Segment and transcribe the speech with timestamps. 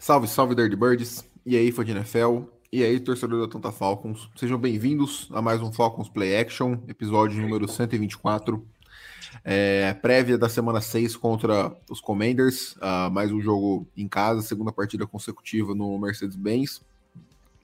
[0.00, 1.22] Salve, salve, Dirty Birds.
[1.44, 2.44] E aí, fã de NFL.
[2.72, 4.30] E aí, torcedor da Tanta Falcons.
[4.34, 8.66] Sejam bem-vindos a mais um Falcons Play Action, episódio número 124.
[9.44, 14.72] É, prévia da semana 6 contra os Commanders, uh, mais um jogo em casa, segunda
[14.72, 16.80] partida consecutiva no Mercedes-Benz.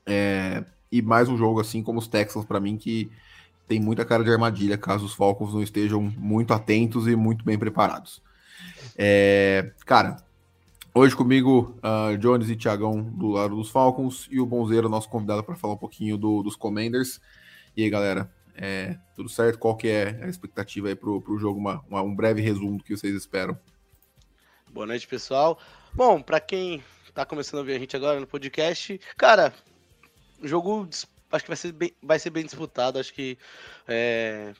[0.05, 3.11] É, e mais um jogo assim como os Texans, para mim, que
[3.66, 7.59] tem muita cara de armadilha, caso os Falcons não estejam muito atentos e muito bem
[7.59, 8.20] preparados.
[8.95, 10.19] É, cara,
[10.96, 15.45] hoje comigo, uh, Jones e Thiagão do lado dos Falcons e o Bonzeiro, nosso convidado
[15.45, 17.20] para falar um pouquinho do, dos Commanders.
[17.77, 19.58] E aí, galera, é, tudo certo?
[19.58, 21.61] Qual que é a expectativa aí pro, pro jogo?
[21.61, 23.58] Uma, uma, um breve resumo do que vocês esperam.
[24.72, 25.58] Boa noite, pessoal.
[25.92, 29.53] Bom, para quem tá começando a ver a gente agora no podcast, cara,
[30.42, 30.88] o jogo
[31.31, 32.98] acho que vai ser bem, vai ser bem disputado.
[32.98, 33.36] Acho que
[33.86, 34.55] é,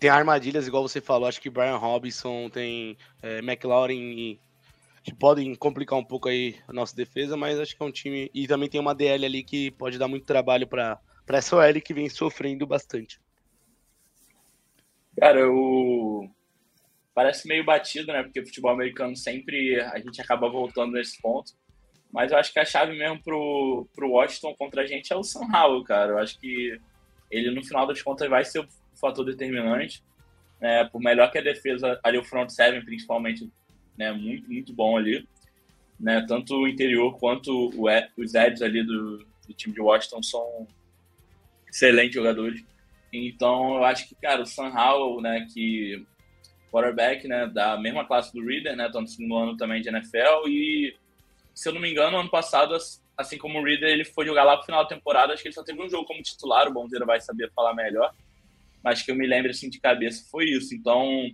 [0.00, 1.28] tem armadilhas, igual você falou.
[1.28, 4.47] Acho que Brian Robinson tem é, McLaurin e
[5.08, 8.30] que podem complicar um pouco aí a nossa defesa, mas acho que é um time
[8.34, 11.94] e também tem uma DL ali que pode dar muito trabalho para essa OL que
[11.94, 13.20] vem sofrendo bastante.
[15.18, 16.28] Cara, o
[17.14, 18.22] parece meio batido, né?
[18.22, 21.52] Porque futebol americano sempre a gente acaba voltando nesse ponto.
[22.12, 25.24] Mas eu acho que a chave mesmo pro, pro Washington contra a gente é o
[25.24, 26.12] Sam Howell, cara.
[26.12, 26.78] Eu acho que
[27.30, 30.02] ele, no final das contas, vai ser o fator determinante.
[30.60, 33.50] É, por melhor que a defesa, ali o front seven, principalmente,
[33.98, 35.26] né, muito, muito bom ali.
[35.98, 40.68] Né, tanto o interior quanto o, os edges ali do, do time de Washington são
[41.68, 42.64] excelentes jogadores.
[43.12, 46.06] Então, eu acho que, cara, o Sam Howell, né, que
[46.70, 50.46] quarterback, né, da mesma classe do Reader, né, tá no segundo ano também de NFL
[50.46, 50.94] e
[51.58, 52.76] se eu não me engano, ano passado,
[53.16, 55.54] assim como o Reader, ele foi jogar lá pro final da temporada, acho que ele
[55.54, 58.14] só teve um jogo como titular, o Bonzeiro vai saber falar melhor,
[58.84, 60.72] mas que eu me lembro, assim, de cabeça, foi isso.
[60.72, 61.28] Então,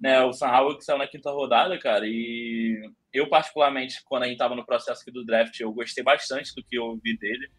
[0.00, 4.26] né, o Sam Howell que saiu na quinta rodada, cara, e eu, particularmente, quando a
[4.26, 7.50] gente tava no processo aqui do draft, eu gostei bastante do que eu vi dele.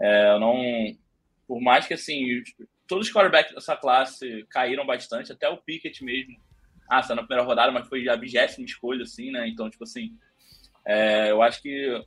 [0.00, 0.56] É, eu não...
[1.46, 2.42] Por mais que, assim,
[2.88, 6.36] todos os quarterbacks dessa classe caíram bastante, até o Pickett mesmo,
[6.88, 10.16] ah, saiu na primeira rodada, mas foi a vigésima escolha, assim, né, então, tipo assim
[10.86, 12.00] é, eu acho que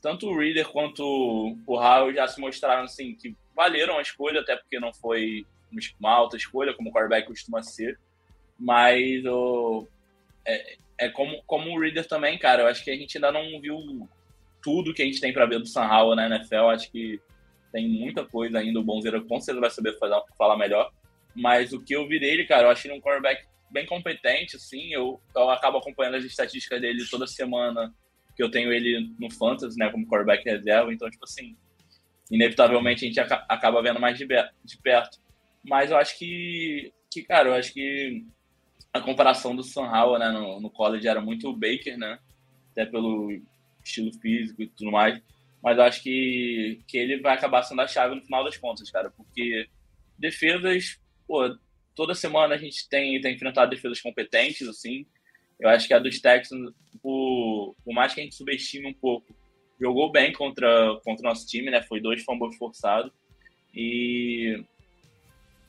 [0.00, 1.02] tanto o Reader quanto
[1.66, 5.44] o Howell já se mostraram assim que valeram a escolha, até porque não foi
[5.98, 7.98] uma alta escolha, como o quarterback costuma ser.
[8.58, 9.86] Mas o,
[10.46, 12.62] é, é, como, como o Reader também, cara.
[12.62, 14.08] Eu acho que a gente ainda não viu
[14.62, 16.68] tudo que a gente tem para ver do San Howell na NFL.
[16.68, 17.20] Acho que
[17.72, 18.78] tem muita coisa ainda.
[18.78, 20.90] O Bonzeiro com certeza vai saber falar, falar melhor.
[21.34, 24.92] Mas o que eu vi dele, cara, eu achei ele um quarterback bem competente, assim.
[24.92, 27.92] Eu, eu acabo acompanhando as estatísticas dele toda semana
[28.36, 31.56] que eu tenho ele no Fantasy, né, como quarterback reserva, então, tipo assim,
[32.30, 35.18] inevitavelmente a gente acaba vendo mais de, de perto.
[35.62, 38.24] Mas eu acho que, que, cara, eu acho que
[38.94, 42.18] a comparação do Sam Howell, né, no, no college era muito Baker, né,
[42.70, 43.38] até pelo
[43.84, 45.20] estilo físico e tudo mais,
[45.62, 49.10] mas acho que, que ele vai acabar sendo a chave no final das contas, cara,
[49.10, 49.68] porque
[50.18, 51.54] defesas, pô,
[51.94, 55.04] toda semana a gente tem, tem enfrentado defesas competentes, assim,
[55.58, 56.72] eu acho que a dos Texans,
[57.02, 59.34] por, por mais que a gente subestime um pouco,
[59.80, 61.82] jogou bem contra, contra o nosso time, né?
[61.82, 63.12] Foi dois fumbles forçados.
[63.74, 64.62] E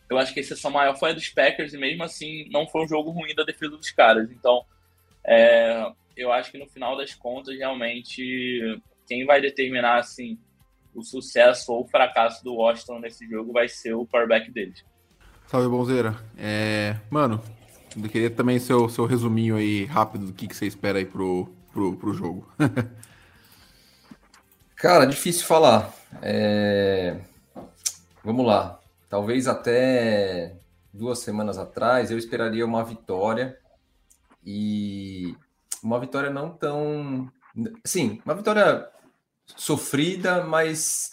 [0.09, 2.83] eu acho que a exceção maior foi a dos Packers, e mesmo assim não foi
[2.83, 4.29] um jogo ruim da defesa dos caras.
[4.31, 4.63] Então,
[5.25, 10.37] é, eu acho que no final das contas, realmente, quem vai determinar assim,
[10.93, 14.83] o sucesso ou o fracasso do Washington nesse jogo vai ser o quarterback deles.
[15.47, 16.15] Salve, Bonzeira.
[16.37, 17.41] É, mano,
[17.95, 21.49] eu queria também seu, seu resuminho aí rápido do que, que você espera aí pro,
[21.71, 22.47] pro, pro jogo.
[24.75, 25.93] Cara, difícil falar.
[26.21, 27.17] É...
[28.23, 28.79] Vamos lá.
[29.09, 30.57] Talvez até
[30.93, 33.57] duas semanas atrás eu esperaria uma vitória
[34.43, 35.35] e
[35.83, 37.31] uma vitória não tão.
[37.83, 38.89] Sim, uma vitória
[39.45, 41.11] sofrida, mas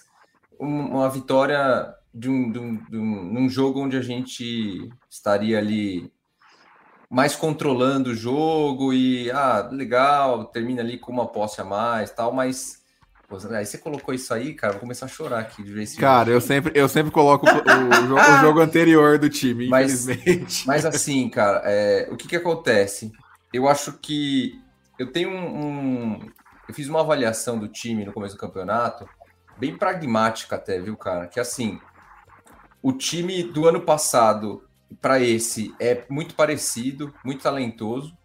[0.59, 6.12] uma vitória de um, de um, de um, num jogo onde a gente estaria ali
[7.11, 12.33] mais controlando o jogo e, ah, legal, termina ali com uma posse a mais tal,
[12.33, 12.81] mas
[13.50, 16.26] aí você colocou isso aí, cara, vou começar a chorar aqui de ver esse Cara,
[16.26, 16.37] jogo.
[16.37, 20.64] eu sempre, eu sempre coloco o, o, o, jogo anterior do time, mas, infelizmente.
[20.69, 23.12] Mas assim, cara, é, o que que acontece?
[23.52, 24.61] Eu acho que
[24.99, 26.31] eu tenho um, um
[26.69, 29.08] eu fiz uma avaliação do time no começo do campeonato,
[29.58, 31.26] bem pragmática até, viu, cara?
[31.26, 31.81] Que assim,
[32.82, 34.64] o time do ano passado
[35.00, 38.17] para esse é muito parecido, muito talentoso,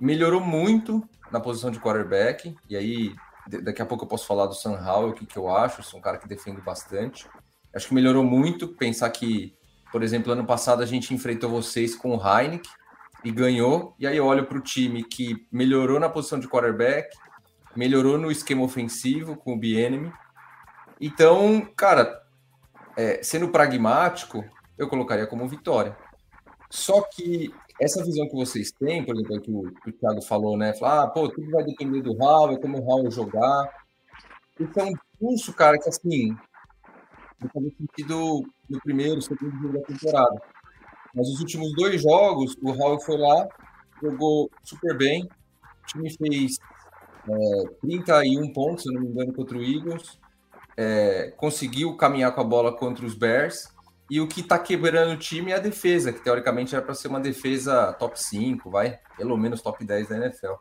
[0.00, 3.14] melhorou muito na posição de quarterback, e aí
[3.46, 5.98] daqui a pouco eu posso falar do Sam Howell, o que, que eu acho, sou
[5.98, 7.28] um cara que defendo bastante.
[7.74, 9.54] Acho que melhorou muito, pensar que,
[9.90, 12.70] por exemplo, ano passado a gente enfrentou vocês com o Heineken
[13.24, 17.08] e ganhou, e aí eu olho para o time que melhorou na posição de quarterback,
[17.74, 20.12] melhorou no esquema ofensivo com o Bienemy.
[21.00, 22.22] Então, cara,
[22.96, 24.44] é, sendo pragmático,
[24.78, 25.96] eu colocaria como vitória.
[26.70, 30.56] Só que essa visão que vocês têm, por exemplo, que o, que o Thiago falou,
[30.56, 30.72] né?
[30.74, 33.68] Falar, ah, pô, tudo vai depender do Raul, é como o Raul jogar.
[34.58, 36.36] Isso é um curso, cara, que assim,
[37.40, 40.42] não faz sentido no primeiro, segundo jogo da temporada.
[41.14, 43.48] Mas os últimos dois jogos, o Raul foi lá,
[44.00, 45.24] jogou super bem.
[45.24, 46.58] O time fez
[47.28, 50.18] é, 31 pontos, se não me engano, contra o Eagles.
[50.76, 53.73] É, conseguiu caminhar com a bola contra os Bears.
[54.10, 57.08] E o que está quebrando o time é a defesa, que teoricamente era para ser
[57.08, 60.54] uma defesa top 5, vai, pelo menos top 10 da NFL.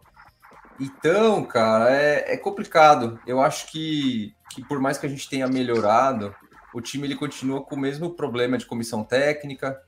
[0.80, 3.20] Então, cara, é, é complicado.
[3.28, 6.34] Eu acho que, que por mais que a gente tenha melhorado,
[6.74, 9.80] o time ele continua com o mesmo problema de comissão técnica.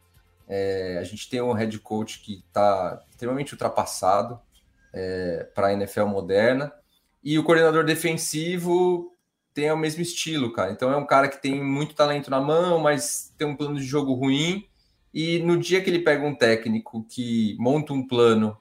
[0.48, 4.40] É, a gente tem um head coach que está extremamente ultrapassado
[4.94, 6.72] é, para a NFL moderna.
[7.24, 9.15] E o coordenador defensivo
[9.56, 10.72] tem o mesmo estilo, cara.
[10.72, 13.86] Então é um cara que tem muito talento na mão, mas tem um plano de
[13.86, 14.68] jogo ruim.
[15.14, 18.58] E no dia que ele pega um técnico que monta um plano,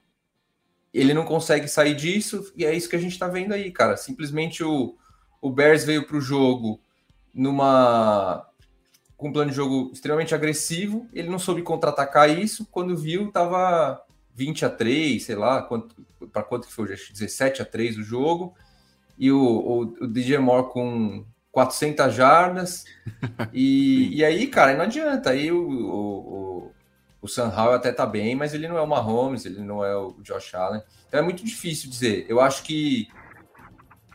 [0.93, 3.97] ele não consegue sair disso, e é isso que a gente está vendo aí, cara.
[3.97, 4.95] Simplesmente o,
[5.41, 6.79] o Bears veio para o jogo
[7.33, 8.49] numa
[9.17, 14.01] com um plano de jogo extremamente agressivo, ele não soube contra-atacar isso, quando viu tava
[14.33, 15.95] 20 a 3, sei lá, quanto
[16.31, 18.53] para quanto que foi, 17 a 3 o jogo,
[19.17, 22.85] e o, o, o DJ Moore com 400 jardas,
[23.53, 26.71] e, e aí, cara, não adianta, aí o, o,
[27.21, 29.95] o Sam Howell até tá bem, mas ele não é o Mahomes, ele não é
[29.95, 33.07] o Josh Allen, então é muito difícil dizer, eu acho que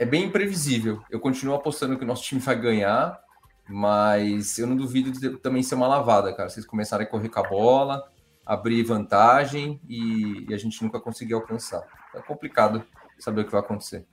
[0.01, 1.03] é bem imprevisível.
[1.11, 3.21] Eu continuo apostando que o nosso time vai ganhar,
[3.69, 6.49] mas eu não duvido de também ser uma lavada, cara.
[6.49, 8.11] Vocês começarem a correr com a bola,
[8.47, 11.87] abrir vantagem e, e a gente nunca conseguir alcançar.
[12.15, 12.83] É complicado
[13.19, 14.07] saber o que vai acontecer.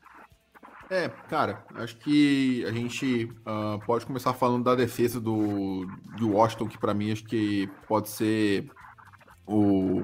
[0.90, 5.86] É, cara, acho que a gente uh, pode começar falando da defesa do,
[6.18, 8.72] do Washington, que para mim acho que pode ser
[9.46, 10.02] o.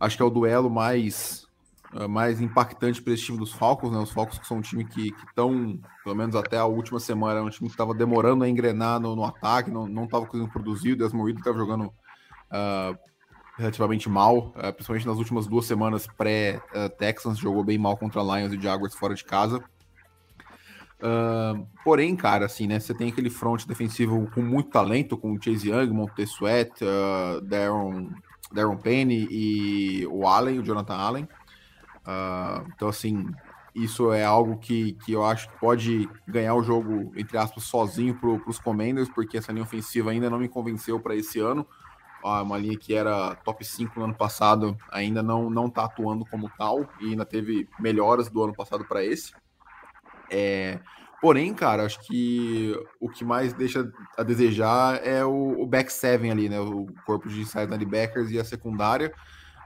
[0.00, 1.46] Acho que é o duelo mais
[1.94, 3.98] uh, mais impactante para esse time dos Falcons, né?
[3.98, 7.48] Os Falcons que são um time que estão, pelo menos até a última semana, um
[7.48, 11.26] time que estava demorando a engrenar no, no ataque, não estava conseguindo produzir, o Desmond
[11.26, 12.98] Ridley estava jogando uh,
[13.56, 18.94] relativamente mal, principalmente nas últimas duas semanas pré-Texans, jogou bem mal contra Lions e Jaguars
[18.94, 19.64] fora de casa.
[20.98, 22.80] Uh, porém, cara, assim, né?
[22.80, 27.40] Você tem aquele front defensivo com muito talento, com o Chase Young, Montez Sweat, uh,
[27.42, 28.10] Darren,
[28.52, 31.28] Darren Payne e o Allen, o Jonathan Allen.
[32.06, 33.26] Uh, então, assim,
[33.74, 38.14] isso é algo que, que eu acho que pode ganhar o jogo, entre aspas, sozinho
[38.14, 41.66] para os Commanders, porque essa linha ofensiva ainda não me convenceu para esse ano.
[42.24, 46.24] Uh, uma linha que era top 5 no ano passado ainda não não está atuando
[46.24, 49.32] como tal e ainda teve melhoras do ano passado para esse.
[50.30, 50.80] É,
[51.20, 56.30] porém, cara, acho que o que mais deixa a desejar é o, o back seven
[56.30, 56.60] ali, né?
[56.60, 59.12] O corpo de inside linebackers e a secundária.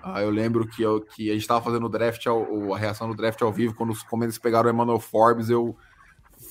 [0.02, 3.09] Ah, eu lembro que, eu, que a gente estava fazendo o draft, ao, a reação
[3.09, 5.76] do draft ao vivo, quando os comentários pegaram o Emmanuel Forbes, eu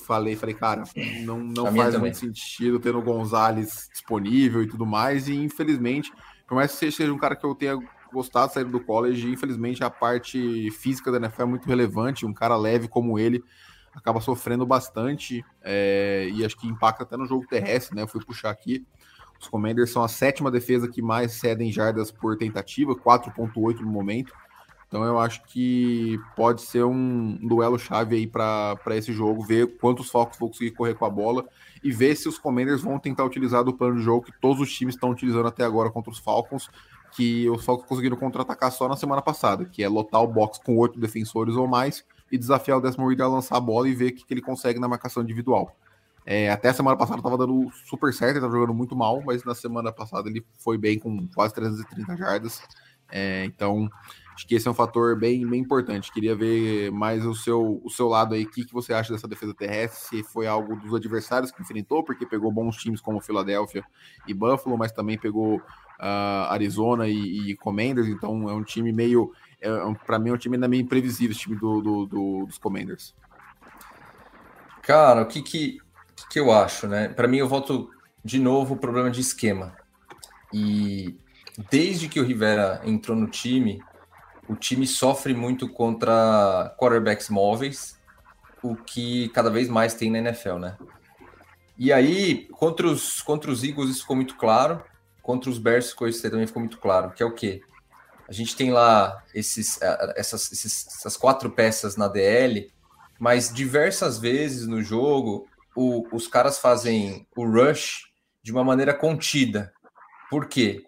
[0.06, 0.84] falei, falei, cara,
[1.24, 6.12] não, não faz muito sentido tendo o Gonzalez disponível e tudo mais, e infelizmente,
[6.46, 7.76] por mais que você seja um cara que eu tenha
[8.12, 12.34] gostado de sair do college, infelizmente a parte física da NFL é muito relevante, um
[12.34, 13.42] cara leve como ele
[13.94, 18.24] acaba sofrendo bastante, é, e acho que impacta até no jogo terrestre, né, eu fui
[18.24, 18.86] puxar aqui,
[19.40, 24.34] os Commanders são a sétima defesa que mais cedem jardas por tentativa, 4.8 no momento.
[24.86, 30.10] Então eu acho que pode ser um duelo chave aí para esse jogo, ver quantos
[30.10, 31.46] Falcons vão conseguir correr com a bola
[31.82, 34.70] e ver se os Commanders vão tentar utilizar do plano de jogo que todos os
[34.70, 36.68] times estão utilizando até agora contra os Falcons,
[37.12, 40.76] que os Falcons conseguiram contra-atacar só na semana passada, que é lotar o box com
[40.76, 44.12] oito defensores ou mais e desafiar o Desmond Reader a lançar a bola e ver
[44.12, 45.76] o que, que ele consegue na marcação individual.
[46.24, 49.54] É, até a semana passada estava dando super certo, estava jogando muito mal, mas na
[49.54, 52.62] semana passada ele foi bem com quase 330 jardas.
[53.10, 53.90] É, então,
[54.34, 56.12] acho que esse é um fator bem, bem importante.
[56.12, 59.26] Queria ver mais o seu, o seu lado aí, o que, que você acha dessa
[59.26, 63.84] defesa terrestre, se foi algo dos adversários que enfrentou, porque pegou bons times como Philadelphia
[64.26, 69.32] e Buffalo, mas também pegou uh, Arizona e, e, Commanders, então é um time meio.
[69.60, 69.68] É,
[70.06, 73.14] para mim é um time ainda meio imprevisível, esse time do, do, do, dos Commanders.
[74.82, 75.78] Cara, o que que,
[76.30, 77.08] que eu acho, né?
[77.08, 77.90] Para mim, eu volto
[78.24, 79.76] de novo o problema de esquema.
[80.52, 81.16] E
[81.70, 83.82] desde que o Rivera entrou no time,
[84.48, 88.00] o time sofre muito contra quarterbacks móveis,
[88.62, 90.76] o que cada vez mais tem na NFL, né?
[91.78, 94.82] E aí, contra os, contra os Eagles isso ficou muito claro,
[95.22, 97.62] contra os Bears isso também ficou muito claro, que é o quê?
[98.30, 99.80] A gente tem lá esses,
[100.14, 102.72] essas, esses, essas quatro peças na DL,
[103.18, 108.04] mas diversas vezes no jogo o, os caras fazem o rush
[108.40, 109.72] de uma maneira contida.
[110.30, 110.84] Por quê?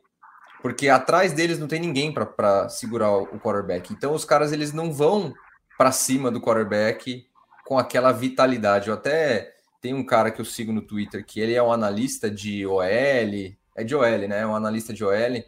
[0.62, 3.92] Porque atrás deles não tem ninguém para segurar o quarterback.
[3.92, 5.34] Então os caras eles não vão
[5.76, 7.26] para cima do quarterback
[7.66, 8.86] com aquela vitalidade.
[8.86, 12.30] Eu até tenho um cara que eu sigo no Twitter que ele é um analista
[12.30, 14.42] de OL, é de OL, né?
[14.42, 15.42] É um analista de OL,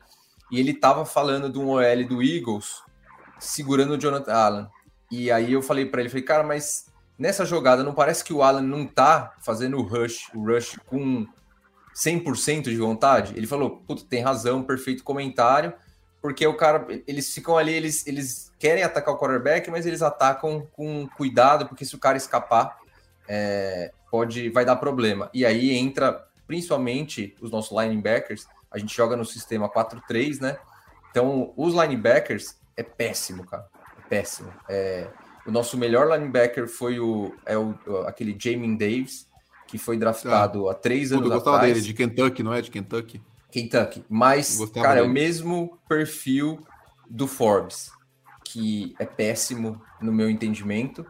[0.55, 2.81] e ele tava falando de um OL do Eagles
[3.41, 4.69] segurando o Jonathan Allen.
[5.11, 6.87] E aí eu falei para ele, falei, cara, mas
[7.19, 11.27] nessa jogada não parece que o Allen não tá fazendo o rush, o rush com
[11.93, 13.35] 100% de vontade?
[13.37, 15.73] Ele falou, puta, tem razão, perfeito comentário,
[16.23, 20.69] porque o cara, eles ficam ali, eles, eles querem atacar o quarterback, mas eles atacam
[20.71, 22.79] com cuidado, porque se o cara escapar,
[23.27, 25.29] é, pode, vai dar problema.
[25.35, 30.59] E aí entra, principalmente, os nossos linebackers, a gente joga no sistema 4-3, né?
[31.11, 33.69] Então, os linebackers é péssimo, cara.
[33.97, 34.53] É péssimo.
[34.69, 35.09] É,
[35.47, 39.29] o nosso melhor linebacker foi o, é o aquele Jamin Davis,
[39.69, 41.47] que foi draftado ah, há três anos atrás.
[41.47, 42.61] Eu gostava dele, de Kentucky, não é?
[42.61, 43.23] De Kentucky.
[43.51, 44.05] Kentucky.
[44.09, 45.07] Mas, cara, dele.
[45.07, 46.67] é o mesmo perfil
[47.09, 47.93] do Forbes,
[48.45, 51.07] que é péssimo no meu entendimento,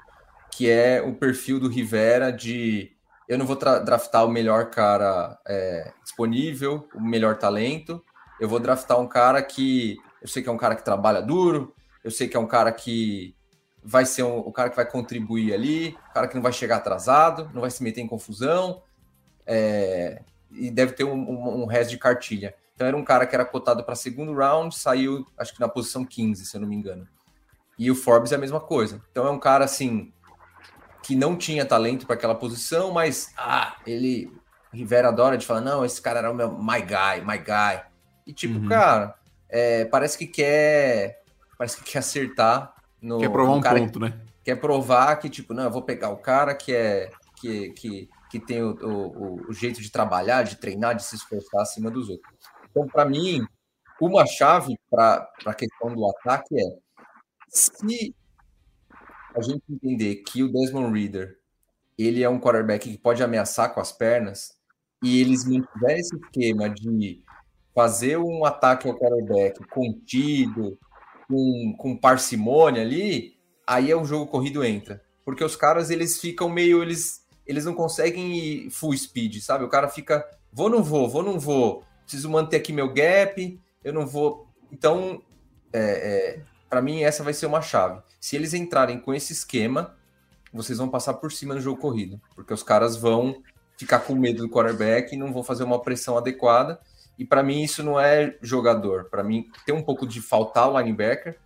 [0.53, 2.94] que é o perfil do Rivera de
[3.29, 8.03] eu não vou draftar o melhor cara é, disponível, o melhor talento,
[8.41, 11.75] eu vou draftar um cara que eu sei que é um cara que trabalha duro,
[12.03, 13.35] eu sei que é um cara que
[13.83, 16.77] vai ser um, o cara que vai contribuir ali, o cara que não vai chegar
[16.77, 18.83] atrasado, não vai se meter em confusão,
[19.47, 22.55] é, e deve ter um, um, um, resto de cartilha.
[22.75, 26.05] Então era um cara que era cotado para segundo round, saiu acho que na posição
[26.05, 27.07] 15, se eu não me engano.
[27.79, 29.03] E o Forbes é a mesma coisa.
[29.11, 30.13] Então é um cara assim
[31.05, 34.33] que não tinha talento para aquela posição, mas ah, ele
[34.73, 37.81] Rivera adora de falar, não, esse cara era o meu my guy, my guy.
[38.27, 38.69] E tipo, uhum.
[38.69, 39.15] cara,
[39.49, 41.23] é, parece que quer
[41.57, 44.19] parece que quer acertar no, quer provar um cara, ponto, né?
[44.43, 48.41] Quer provar que, tipo, não, eu vou pegar o cara que é que, que, que
[48.41, 52.35] tem o, o, o jeito de trabalhar, de treinar, de se esforçar acima dos outros.
[52.71, 53.47] Então, para mim,
[54.01, 56.79] uma chave para a questão do ataque é
[57.49, 58.15] se
[59.35, 61.39] a gente entender que o Desmond Reader
[61.99, 64.55] ele é um quarterback que pode ameaçar com as pernas
[65.03, 67.23] e eles mantiverem esse esquema de
[67.75, 70.79] fazer um ataque ao quarterback contido,
[71.29, 73.37] com, com parcimônia ali,
[73.67, 75.03] aí é o jogo corrido entra.
[75.25, 79.65] Porque os caras, eles ficam meio, eles, eles não conseguem ir full speed, sabe?
[79.65, 83.93] O cara fica, vou, não vou, vou, não vou, preciso manter aqui meu gap, eu
[83.93, 84.49] não vou.
[84.71, 85.23] Então,
[85.73, 88.01] é, é, para mim, essa vai ser uma chave.
[88.25, 89.99] Se eles entrarem com esse esquema,
[90.51, 93.43] vocês vão passar por cima no jogo corrido, porque os caras vão
[93.77, 96.81] ficar com medo do quarterback e não vão fazer uma pressão adequada.
[97.19, 99.11] E para mim isso não é jogador.
[99.11, 101.39] Para mim tem um pouco de faltar o linebacker,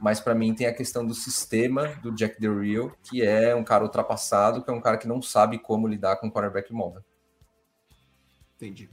[0.00, 3.62] mas para mim tem a questão do sistema do Jack Del Rio, que é um
[3.62, 7.04] cara ultrapassado, que é um cara que não sabe como lidar com o quarterback móvel.
[8.56, 8.90] Entendi.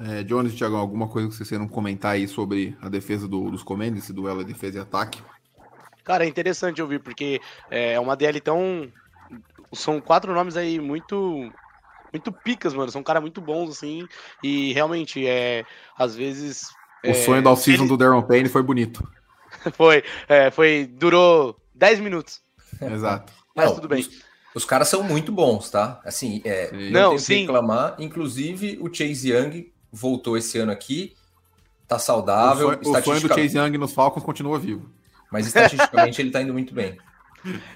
[0.00, 3.62] É, Jones, Thiago, alguma coisa que vocês queiram comentar aí sobre a defesa do, dos
[3.62, 5.22] Commanders, esse duelo de defesa e ataque?
[6.04, 7.40] Cara, é interessante ouvir, porque
[7.70, 8.90] é uma DL tão.
[9.72, 11.52] São quatro nomes aí muito
[12.12, 12.90] muito picas, mano.
[12.90, 14.06] São caras muito bons, assim.
[14.42, 15.64] E realmente, é.
[15.96, 16.68] Às vezes.
[17.04, 17.88] O é, sonho da off-season ele...
[17.88, 19.06] do Darren Payne foi bonito.
[19.74, 20.86] foi, é, foi.
[20.92, 22.42] Durou 10 minutos.
[22.80, 23.32] Exato.
[23.54, 24.00] Mas não, tudo bem.
[24.00, 24.10] Os,
[24.54, 26.00] os, caras são muito bons, tá?
[26.04, 26.90] Assim, é, sim.
[26.90, 27.40] não, sim.
[27.40, 27.96] reclamar.
[27.98, 31.14] Inclusive, o Chase Young voltou esse ano aqui.
[31.86, 32.68] Tá saudável.
[32.68, 34.90] O sonho, o sonho do Chase Young nos Falcons continua vivo.
[35.30, 36.98] Mas estatisticamente ele tá indo muito bem.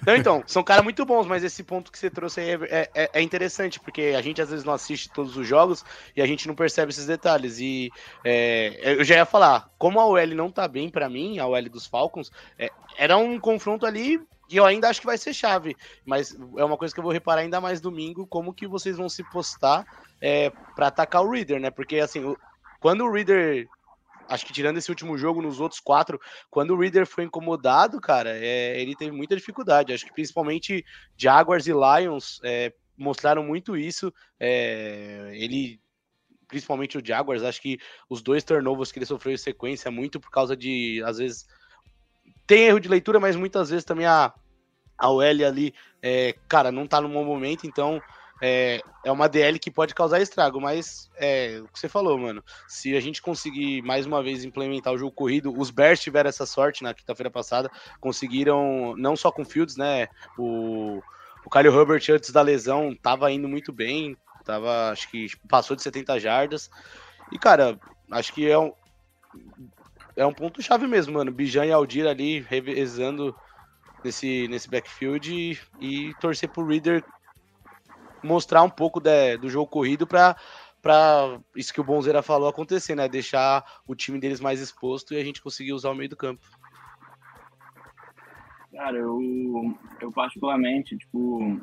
[0.07, 3.11] Não, então, são caras muito bons, mas esse ponto que você trouxe aí é, é,
[3.15, 5.85] é, interessante, porque a gente às vezes não assiste todos os jogos
[6.15, 7.59] e a gente não percebe esses detalhes.
[7.59, 7.91] E
[8.23, 11.69] é, eu já ia falar, como a OL não tá bem para mim, a OL
[11.71, 15.75] dos Falcons, é, era um confronto ali que eu ainda acho que vai ser chave,
[16.05, 19.09] mas é uma coisa que eu vou reparar ainda mais domingo, como que vocês vão
[19.09, 19.87] se postar
[20.21, 21.71] é, para atacar o Reader, né?
[21.71, 22.37] Porque assim,
[22.79, 23.67] quando o Reader
[24.29, 28.31] acho que tirando esse último jogo, nos outros quatro, quando o Reader foi incomodado, cara,
[28.37, 29.93] é, ele teve muita dificuldade.
[29.93, 30.85] Acho que principalmente
[31.17, 34.13] Jaguars e Lions é, mostraram muito isso.
[34.39, 35.81] É, ele,
[36.49, 37.79] principalmente o Jaguars, acho que
[38.09, 41.47] os dois turnovers que ele sofreu em sequência, muito por causa de, às vezes,
[42.47, 44.33] tem erro de leitura, mas muitas vezes também a
[44.97, 48.01] A OL ali, é, cara, não tá no bom momento, então
[48.43, 52.43] é, é uma DL que pode causar estrago, mas é o que você falou, mano.
[52.69, 56.47] Se a gente conseguir mais uma vez implementar o jogo corrido, os Bears tiveram essa
[56.47, 60.09] sorte na quinta-feira passada, conseguiram, não só com Fields, né?
[60.37, 61.01] O,
[61.45, 65.83] o Kyle Herbert antes da lesão tava indo muito bem, tava, acho que passou de
[65.83, 66.71] 70 jardas.
[67.31, 67.79] E, cara,
[68.11, 68.73] acho que é um,
[70.17, 71.33] é um ponto-chave mesmo, mano.
[71.33, 73.35] Bijan e Aldir ali revezando
[74.05, 77.03] nesse, nesse backfield e, e torcer pro Reader
[78.25, 80.37] mostrar um pouco de, do jogo corrido para
[80.83, 83.09] para isso que o Bonzeira falou acontecer, né?
[83.09, 86.45] Deixar o time deles mais exposto e a gente conseguir usar o meio do campo.
[88.71, 89.19] Cara, eu,
[89.99, 91.59] eu particularmente, tipo,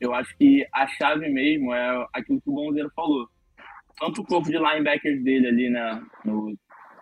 [0.00, 3.28] eu acho que a chave mesmo é aquilo que o Bonzeira falou.
[4.00, 6.02] Tanto o corpo de linebackers dele ali, né?
[6.24, 6.56] No,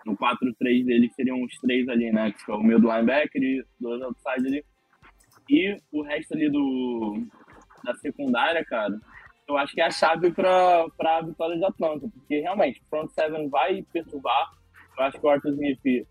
[0.04, 2.32] no 4-3 dele seriam os três ali, né?
[2.32, 4.64] Que é o meio do linebacker e dois outside ali.
[5.48, 7.24] E o resto ali do,
[7.84, 8.98] da secundária, cara,
[9.48, 13.10] eu acho que é a chave para a vitória de Atlanta, porque realmente o front
[13.10, 14.52] seven vai perturbar.
[14.96, 16.06] Eu acho que o Arthur Smith,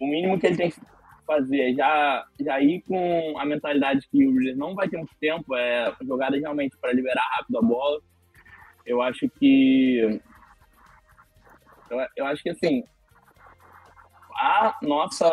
[0.00, 0.80] o mínimo que ele tem que
[1.26, 5.14] fazer é já, já ir com a mentalidade que o Reader não vai ter muito
[5.20, 8.00] tempo, é jogada realmente para liberar rápido a bola.
[8.84, 10.20] Eu acho que.
[11.90, 12.84] Eu, eu acho que assim.
[14.36, 15.26] A nossa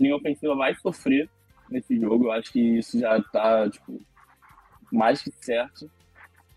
[0.00, 1.30] linha ofensiva vai sofrer
[1.70, 2.26] nesse jogo.
[2.26, 4.00] Eu acho que isso já está tipo,
[4.92, 5.90] mais que certo.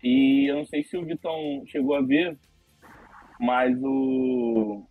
[0.02, 2.36] E eu não sei se o Vitão chegou a ver,
[3.38, 4.84] mas o,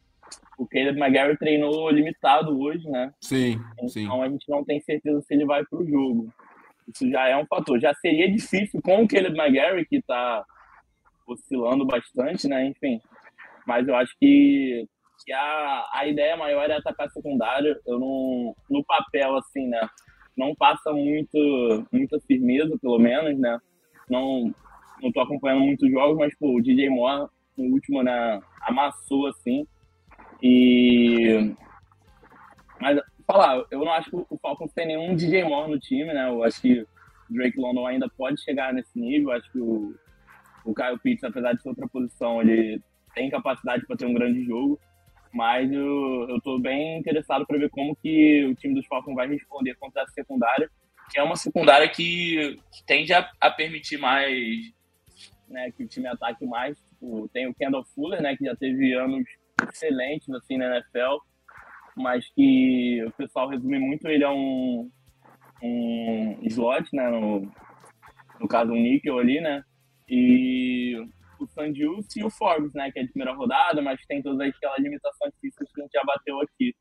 [0.58, 3.14] o Caleb McGarry treinou limitado hoje, né?
[3.20, 4.08] Sim, então, sim.
[4.22, 6.34] a gente não tem certeza se ele vai para o jogo.
[6.88, 7.80] Isso já é um fator.
[7.80, 10.46] Já seria difícil com o Caleb McGarry, que está
[11.28, 12.66] oscilando bastante, né?
[12.66, 13.00] Enfim.
[13.66, 14.88] Mas eu acho que,
[15.26, 17.80] que a, a ideia maior é atacar secundário.
[17.86, 19.88] Eu não, no papel, assim, né?
[20.42, 23.60] Não passa muito, muita firmeza, pelo menos, né?
[24.10, 24.54] Não,
[25.02, 29.68] não tô acompanhando muitos jogos, mas, pô, o DJ Moore, no último, né, amassou, assim.
[30.42, 31.54] E...
[32.80, 36.28] Mas, falar, eu não acho que o Falcons tem nenhum DJ Moore no time, né?
[36.28, 36.88] Eu acho que o
[37.30, 39.30] Drake London ainda pode chegar nesse nível.
[39.30, 39.94] Eu acho que o,
[40.66, 42.82] o Kyle Pitts, apesar de ser outra posição, ele
[43.14, 44.80] tem capacidade para ter um grande jogo.
[45.34, 49.28] Mas eu, eu tô bem interessado para ver como que o time dos Falcons vai
[49.28, 50.70] responder contra a secundária,
[51.10, 54.74] que é uma secundária que, que tende a, a, permitir mais,
[55.48, 56.78] né, que o time ataque mais.
[56.80, 59.24] Tipo, tem o Kendall Fuller, né, que já teve anos
[59.70, 61.18] excelentes assim na NFL,
[61.96, 64.90] mas que o pessoal resume muito ele a um,
[65.64, 67.52] um slot, né, no,
[68.40, 69.64] no caso um níquel ali, né,
[70.10, 71.02] e
[71.44, 72.92] o Sandius e o Forbes, né?
[72.92, 76.04] Que é de primeira rodada, mas tem todas aquelas limitações físicas que a gente já
[76.04, 76.76] bateu aqui.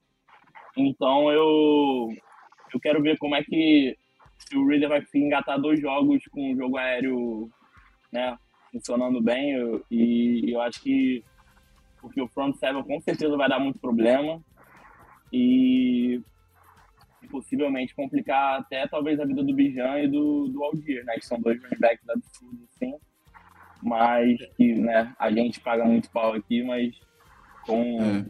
[0.76, 2.08] Então eu,
[2.72, 3.96] eu quero ver como é que
[4.38, 7.50] se o Reader vai conseguir engatar dois jogos com o jogo aéreo
[8.12, 8.36] né,
[8.72, 9.52] funcionando bem.
[9.52, 11.24] Eu, e eu acho que
[12.00, 14.42] porque o front seven com certeza vai dar muito problema.
[15.32, 16.20] E
[17.30, 21.14] possivelmente complicar até talvez a vida do Bijan e do, do Aldir, né?
[21.14, 22.94] Que são dois running backs absurdos, assim
[23.82, 26.94] mas que né, a gente paga muito pau aqui, mas
[27.66, 28.24] com, é.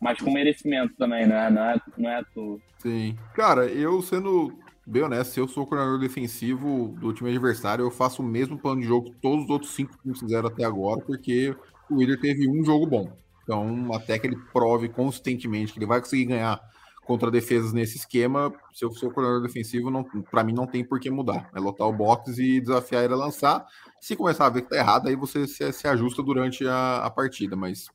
[0.00, 1.50] mas com merecimento também, né?
[1.50, 2.58] Não é, não é à toa.
[2.78, 3.16] Sim.
[3.34, 7.90] Cara, eu sendo bem honesto, se eu sou o coordenador defensivo do time adversário, eu
[7.90, 11.00] faço o mesmo plano de jogo que todos os outros cinco que fizeram até agora,
[11.00, 11.54] porque
[11.88, 13.12] o Willer teve um jogo bom.
[13.42, 16.60] Então, até que ele prove consistentemente que ele vai conseguir ganhar
[17.04, 21.00] contra defesas nesse esquema, se eu sou coordenador defensivo, não, para mim não tem por
[21.00, 21.50] que mudar.
[21.54, 23.66] É lotar o box e desafiar ele a lançar.
[24.02, 27.08] Se começar a ver que tá errado, aí você se, se ajusta durante a, a,
[27.08, 27.88] partida, mas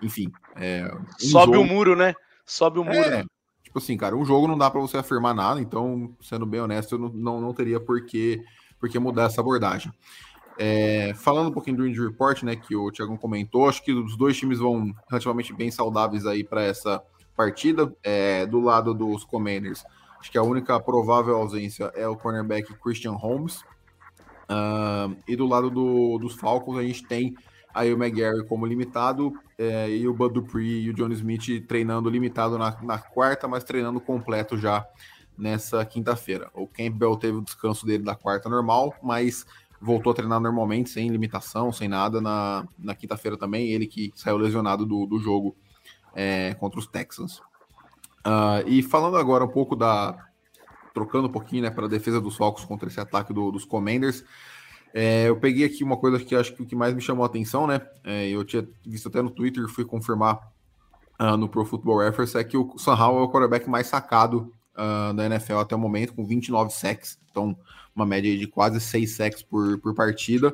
[0.00, 0.30] enfim.
[0.54, 1.64] É, um Sobe jogo...
[1.64, 2.14] o muro, né?
[2.46, 2.96] Sobe o muro.
[2.96, 3.24] É,
[3.60, 6.94] tipo assim, cara, um jogo não dá para você afirmar nada, então, sendo bem honesto,
[6.94, 8.40] eu não, não, não teria por que,
[8.78, 9.92] por que mudar essa abordagem.
[10.56, 14.16] É, falando um pouquinho do injury report, né, que o Thiago comentou, acho que os
[14.16, 17.02] dois times vão relativamente bem saudáveis aí para essa
[17.36, 17.92] partida.
[18.04, 19.82] É, do lado dos Commanders,
[20.20, 23.64] acho que a única provável ausência é o cornerback Christian Holmes.
[24.50, 27.36] Uh, e do lado do, dos Falcons, a gente tem
[27.72, 32.10] aí o McGarry como limitado é, e o Bud Dupree e o John Smith treinando
[32.10, 34.84] limitado na, na quarta, mas treinando completo já
[35.38, 36.50] nessa quinta-feira.
[36.52, 39.46] O Campbell teve o descanso dele da quarta normal, mas
[39.80, 43.68] voltou a treinar normalmente, sem limitação, sem nada na, na quinta-feira também.
[43.68, 45.56] Ele que saiu lesionado do, do jogo
[46.14, 47.38] é, contra os Texans.
[48.26, 50.26] Uh, e falando agora um pouco da.
[51.00, 54.22] Trocando um pouquinho né, para a defesa dos Falcons contra esse ataque do, dos Commanders.
[54.92, 57.26] É, eu peguei aqui uma coisa que acho que o que mais me chamou a
[57.26, 57.80] atenção, né?
[58.04, 60.38] É, eu tinha visto até no Twitter, fui confirmar
[61.18, 64.52] uh, no Pro Football Reference, é que o Sam Howell é o quarterback mais sacado
[64.74, 67.18] uh, da NFL até o momento, com 29 sacks.
[67.30, 67.56] Então,
[67.96, 70.52] uma média de quase 6 sacks por, por partida.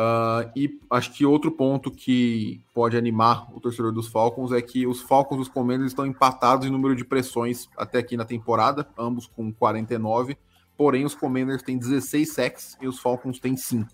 [0.00, 4.86] Uh, e acho que outro ponto que pode animar o torcedor dos Falcons é que
[4.86, 8.88] os Falcons e os Commanders estão empatados em número de pressões até aqui na temporada,
[8.96, 10.38] ambos com 49.
[10.74, 13.90] Porém, os Commanders têm 16 sacks e os Falcons têm 5.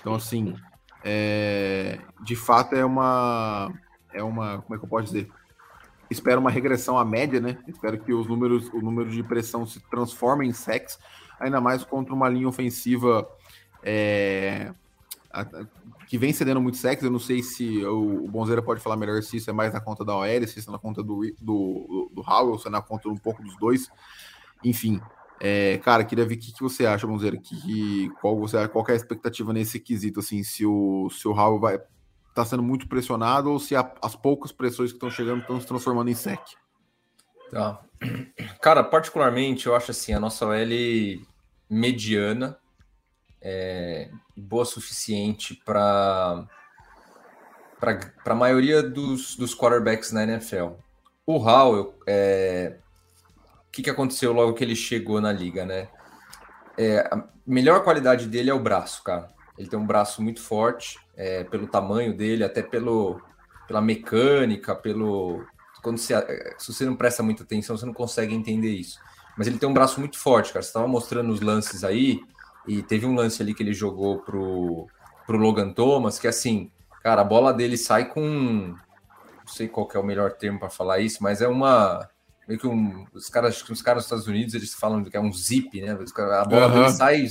[0.00, 0.54] Então, assim,
[1.04, 3.70] é, de fato é uma.
[4.14, 4.62] É uma.
[4.62, 5.28] Como é que eu posso dizer?
[6.08, 7.58] Espero uma regressão à média, né?
[7.68, 10.98] Espero que os números, o número de pressão se transforme em sacks,
[11.38, 13.28] ainda mais contra uma linha ofensiva.
[13.82, 14.72] É,
[16.06, 17.06] que vem cedendo muito sexo.
[17.06, 20.04] Eu não sei se o, Bonzeira pode falar melhor se isso é mais na conta
[20.04, 23.08] da OL, se isso é na conta do, do, do Howell, se é na conta
[23.08, 23.88] um pouco dos dois.
[24.62, 25.00] Enfim,
[25.40, 28.92] é, cara, queria ver o que, que você acha, Bonzeira, que, qual, você, qual é
[28.92, 31.78] a expectativa nesse quesito, assim, se o, se o Howell vai
[32.34, 35.66] tá sendo muito pressionado ou se a, as poucas pressões que estão chegando estão se
[35.66, 36.40] transformando em sec.
[37.50, 37.80] Tá.
[38.60, 41.24] Cara, particularmente, eu acho assim, a nossa OL
[41.70, 42.58] mediana,
[43.44, 46.48] é, boa o suficiente para
[48.24, 50.70] a maioria dos, dos quarterbacks na NFL.
[51.26, 52.78] O Howell, é,
[53.68, 55.88] o que, que aconteceu logo que ele chegou na liga, né?
[56.78, 59.28] É, a melhor qualidade dele é o braço, cara.
[59.58, 63.20] Ele tem um braço muito forte, é, pelo tamanho dele, até pelo,
[63.68, 65.44] pela mecânica, pelo.
[65.82, 66.14] Quando você,
[66.58, 68.98] se você não presta muita atenção, você não consegue entender isso.
[69.36, 70.62] Mas ele tem um braço muito forte, cara.
[70.62, 72.20] Você estava mostrando os lances aí.
[72.66, 74.86] E teve um lance ali que ele jogou pro,
[75.26, 76.70] pro Logan Thomas, que assim,
[77.02, 78.22] cara, a bola dele sai com.
[78.22, 82.08] Não sei qual é o melhor termo para falar isso, mas é uma.
[82.48, 83.06] Meio que um.
[83.12, 85.92] Os caras, os caras dos Estados Unidos, eles falam que é um zip, né?
[85.92, 86.74] A bola uhum.
[86.74, 87.26] dele sai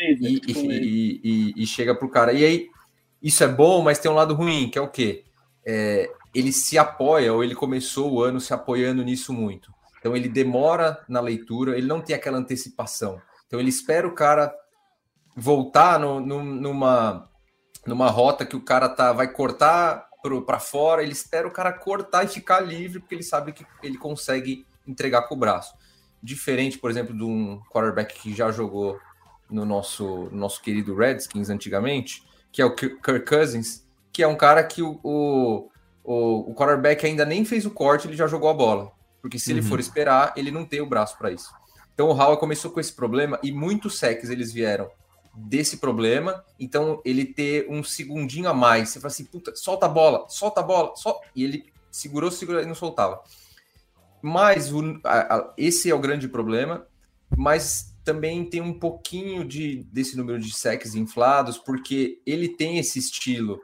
[0.00, 2.32] e, e, e, e, chega pro cara.
[2.32, 2.68] E aí,
[3.22, 5.24] isso é bom, mas tem um lado ruim, que é o quê?
[5.64, 9.72] É, ele se apoia, ou ele começou o ano se apoiando nisso muito.
[9.98, 13.20] Então ele demora na leitura, ele não tem aquela antecipação.
[13.50, 14.54] Então ele espera o cara
[15.36, 17.28] voltar no, no, numa,
[17.84, 20.08] numa rota que o cara tá, vai cortar
[20.46, 23.98] para fora, ele espera o cara cortar e ficar livre, porque ele sabe que ele
[23.98, 25.74] consegue entregar com o braço.
[26.22, 29.00] Diferente, por exemplo, de um quarterback que já jogou
[29.50, 34.62] no nosso, nosso querido Redskins antigamente, que é o Kirk Cousins, que é um cara
[34.62, 35.70] que o, o,
[36.04, 38.92] o, quarterback ainda nem fez o corte, ele já jogou a bola.
[39.20, 39.58] Porque se uhum.
[39.58, 41.50] ele for esperar, ele não tem o braço para isso.
[41.94, 44.90] Então o Howard começou com esse problema e muitos sacks eles vieram
[45.34, 46.44] desse problema.
[46.58, 50.60] Então ele ter um segundinho a mais, você fala assim, puta, solta a bola, solta
[50.60, 51.20] a bola, sol...
[51.34, 53.22] e ele segurou, segurou e não soltava.
[54.22, 56.86] Mas o, a, a, esse é o grande problema,
[57.36, 62.98] mas também tem um pouquinho de, desse número de sacks inflados, porque ele tem esse
[62.98, 63.60] estilo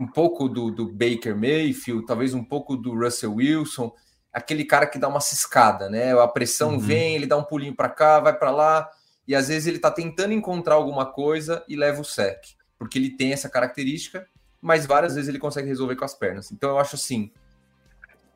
[0.00, 3.92] um pouco do, do Baker Mayfield, talvez um pouco do Russell Wilson,
[4.36, 6.12] aquele cara que dá uma ciscada, né?
[6.12, 6.78] A pressão uhum.
[6.78, 8.90] vem, ele dá um pulinho para cá, vai para lá,
[9.26, 12.44] e às vezes ele tá tentando encontrar alguma coisa e leva o sec,
[12.78, 14.26] porque ele tem essa característica,
[14.60, 16.52] mas várias vezes ele consegue resolver com as pernas.
[16.52, 17.32] Então eu acho assim,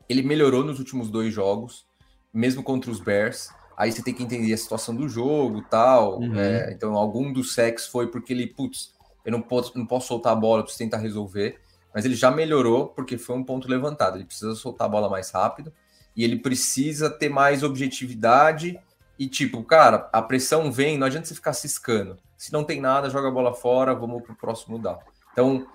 [0.09, 1.85] ele melhorou nos últimos dois jogos,
[2.33, 3.49] mesmo contra os Bears.
[3.77, 6.19] Aí você tem que entender a situação do jogo, tal.
[6.19, 6.35] Uhum.
[6.35, 10.33] É, então algum dos secs foi porque ele, putz, eu não posso, não posso soltar
[10.33, 11.59] a bola, preciso tentar resolver.
[11.93, 14.17] Mas ele já melhorou porque foi um ponto levantado.
[14.17, 15.71] Ele precisa soltar a bola mais rápido
[16.15, 18.79] e ele precisa ter mais objetividade
[19.17, 22.17] e tipo, cara, a pressão vem, não adianta você ficar ciscando.
[22.37, 24.97] Se não tem nada, joga a bola fora, vamos pro próximo dar.
[25.31, 25.67] Então,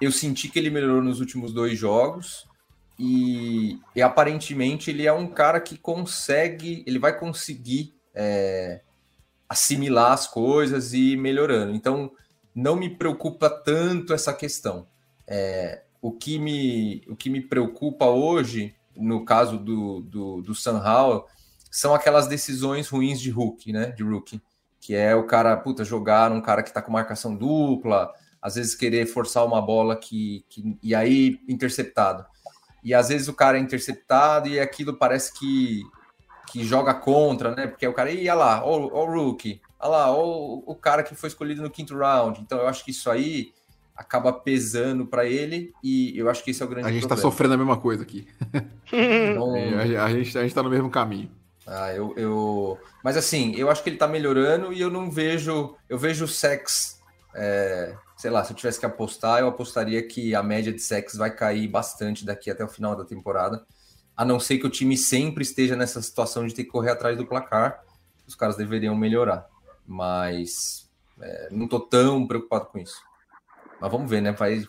[0.00, 2.48] eu senti que ele melhorou nos últimos dois jogos
[2.98, 8.80] e, e aparentemente ele é um cara que consegue, ele vai conseguir é,
[9.48, 11.72] assimilar as coisas e ir melhorando.
[11.74, 12.10] Então,
[12.54, 14.88] não me preocupa tanto essa questão.
[15.26, 20.82] É, o, que me, o que me preocupa hoje no caso do, do, do Sam
[20.82, 21.24] Howell,
[21.70, 23.86] são aquelas decisões ruins de Hulk, né?
[23.92, 24.42] De rookie.
[24.80, 28.74] Que é o cara, puta, jogar um cara que tá com marcação dupla, às vezes
[28.74, 30.78] querer forçar uma bola que, que.
[30.82, 32.24] E aí, interceptado.
[32.82, 35.82] E às vezes o cara é interceptado e aquilo parece que,
[36.50, 37.66] que joga contra, né?
[37.66, 41.14] Porque o cara, ia lá, ó, ó o rookie, olha lá, ó o cara que
[41.14, 42.40] foi escolhido no quinto round.
[42.40, 43.52] Então eu acho que isso aí
[44.00, 47.18] acaba pesando para ele e eu acho que esse é o grande A gente está
[47.18, 48.26] sofrendo a mesma coisa aqui.
[48.92, 49.54] Então...
[49.54, 51.30] a, a, gente, a gente tá no mesmo caminho.
[51.64, 52.76] Ah, eu, eu...
[53.04, 55.76] Mas assim, eu acho que ele está melhorando e eu não vejo.
[55.88, 57.00] Eu vejo o sex.
[57.32, 57.94] É...
[58.16, 61.30] Sei lá, se eu tivesse que apostar, eu apostaria que a média de sex vai
[61.30, 63.64] cair bastante daqui até o final da temporada.
[64.16, 67.16] A não ser que o time sempre esteja nessa situação de ter que correr atrás
[67.16, 67.84] do placar.
[68.26, 69.46] Os caras deveriam melhorar.
[69.86, 73.08] Mas é, não estou tão preocupado com isso.
[73.80, 74.32] Mas vamos ver, né?
[74.32, 74.62] Vai,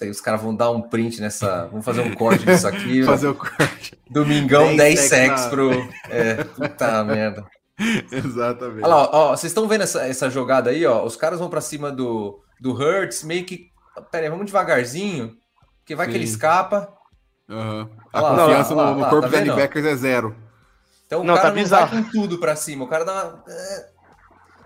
[0.00, 1.66] Aí os caras vão dar um print nessa.
[1.66, 3.02] Vamos fazer um corte disso aqui.
[3.04, 3.98] fazer o corte.
[4.08, 5.70] Domingão 10 sacks pro.
[6.08, 7.44] É, puta merda.
[8.10, 8.84] Exatamente.
[8.84, 11.04] Olha lá, ó, vocês estão vendo essa, essa jogada aí, ó?
[11.04, 13.70] Os caras vão para cima do, do Hurts, meio que.
[14.10, 15.36] Pera aí, vamos devagarzinho,
[15.80, 16.12] porque vai Sim.
[16.12, 16.92] que ele escapa.
[17.48, 17.88] Uhum.
[18.12, 20.36] A Olha lá, confiança lá, no, no lá, corpo tá dos linebackers é zero.
[21.06, 23.44] Então Não, o cara tá não vai com tudo para cima, o cara dá uma.
[23.48, 23.98] é.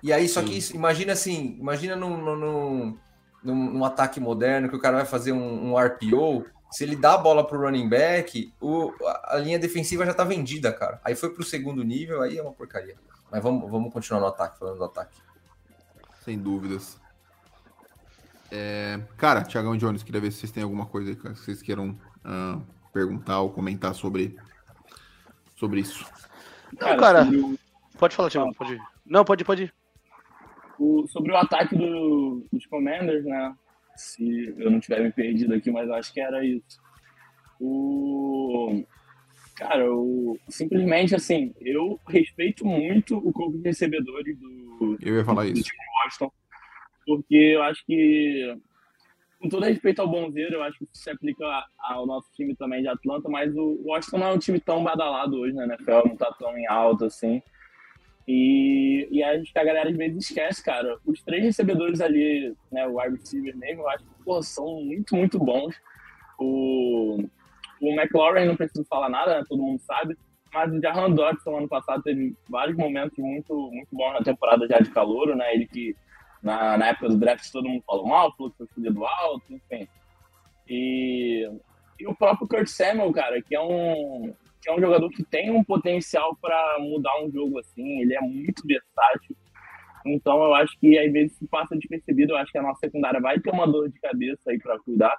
[0.03, 0.47] E aí, só Sim.
[0.47, 2.99] que isso, imagina assim, imagina num, num,
[3.43, 6.45] num, num- ataque moderno que o cara vai fazer um, um RPO.
[6.71, 8.93] Se ele dá a bola pro running back, o,
[9.29, 11.01] a, linha defensiva já tá vendida, cara.
[11.05, 12.97] Aí foi pro segundo nível, aí é uma porcaria.
[13.31, 15.19] Mas vamos, vamos continuar no ataque, falando do ataque.
[16.25, 16.99] Sem dúvidas.
[18.51, 21.63] É, cara, Thiagão Jones, queria ver se vocês têm alguma coisa aí cara, que vocês
[21.63, 22.59] queiram ah,
[22.93, 24.39] perguntar ou comentar sobre,
[25.57, 26.05] sobre isso.
[26.79, 27.59] Não, cara, o-
[27.99, 28.83] pode falar, Thiago, pode ir.
[29.07, 29.75] Não, pode ir, pode ir.
[30.83, 33.55] O- sobre o ataque do- dos Commanders, né?
[33.97, 36.81] Se eu não tiver me perdido aqui, mas eu acho que era isso.
[37.61, 38.83] O.
[39.57, 45.45] Cara, o, simplesmente assim, eu respeito muito o corpo de recebedores do, Eu ia falar
[45.45, 45.63] do isso.
[45.65, 45.71] de
[46.05, 46.33] Washington,
[47.07, 48.57] porque eu acho que,
[49.39, 51.45] com todo respeito ao Bonzeiro, eu acho que isso se aplica
[51.79, 55.37] ao nosso time também de Atlanta, mas o Washington não é um time tão badalado
[55.39, 57.43] hoje na NFL, não tá tão em alta assim.
[58.27, 60.97] E, e acho que a galera às vezes esquece, cara.
[61.05, 65.17] Os três recebedores ali, né, o wide receiver mesmo, eu acho que pô, são muito,
[65.17, 65.75] muito bons.
[66.39, 67.25] O,
[67.81, 70.17] o McLaurin não preciso falar nada, né, todo mundo sabe.
[70.53, 74.79] Mas o Jahan Dodson, ano passado, teve vários momentos muito, muito bons na temporada já
[74.79, 75.55] de calor, né?
[75.55, 75.97] Ele que,
[76.43, 79.89] na, na época do draft, todo mundo falou mal, falou que foi escolhido alto, enfim.
[80.69, 81.51] E,
[81.99, 85.51] e o próprio Kurt Samuel, cara, que é um, que é um jogador que tem
[85.51, 89.37] um potencial para mudar um jogo assim, ele é muito versátil.
[90.07, 93.21] Então eu acho que às vezes se passa despercebido, eu acho que a nossa secundária
[93.21, 95.15] vai ter uma dor de cabeça aí para cuidar,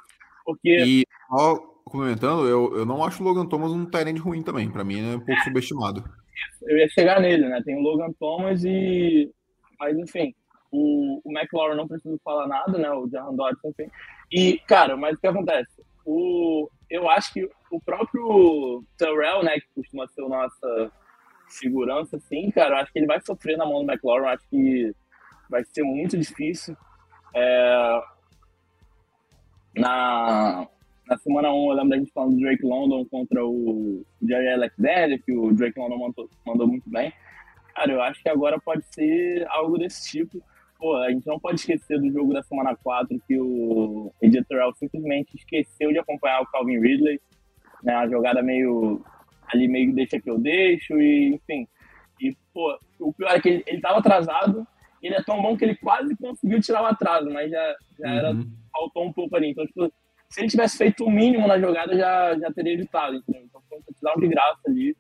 [0.46, 4.70] porque E só complementando, eu, eu não acho o Logan Thomas um Tyrande ruim também.
[4.70, 6.04] Pra mim, é um pouco subestimado.
[6.64, 7.62] eu ia chegar nele, né?
[7.64, 9.32] Tem o Logan Thomas e.
[9.80, 10.34] Mas enfim,
[10.72, 12.90] o, o McLaurin não preciso falar nada, né?
[12.92, 13.92] O Jahan Dodson, enfim.
[14.32, 15.84] E, cara, mas o que acontece?
[16.06, 20.92] O, eu acho que o próprio Terrell, né, que costuma ser a nossa
[21.48, 24.94] segurança, assim, cara, eu acho que ele vai sofrer na mão do McLaurin, acho que
[25.50, 26.76] vai ser muito difícil.
[27.36, 28.02] É,
[29.76, 30.68] na,
[31.08, 35.22] na semana 1, eu lembro da gente falando do Drake London contra o Jerry Alexander,
[35.24, 37.12] que o Drake London mandou, mandou muito bem.
[37.76, 40.44] Cara, eu acho que agora pode ser algo desse tipo.
[40.78, 45.36] Pô, a gente não pode esquecer do jogo da semana 4, que o Terrell simplesmente
[45.36, 47.20] esqueceu de acompanhar o Calvin Ridley.
[47.84, 49.04] Né, uma jogada meio.
[49.54, 51.68] ali meio deixa que eu deixo, e enfim.
[52.22, 54.66] E, pô, o pior é que ele, ele tava atrasado,
[55.02, 58.32] ele é tão bom que ele quase conseguiu tirar o atraso, mas já, já era
[58.32, 58.50] Uhum.
[58.72, 59.50] faltou um pouco ali.
[59.52, 59.92] Então, tipo,
[60.30, 63.44] se ele tivesse feito o mínimo na jogada, já, já teria evitado, entendeu?
[63.44, 64.96] Então, foi um touchdown de graça ali.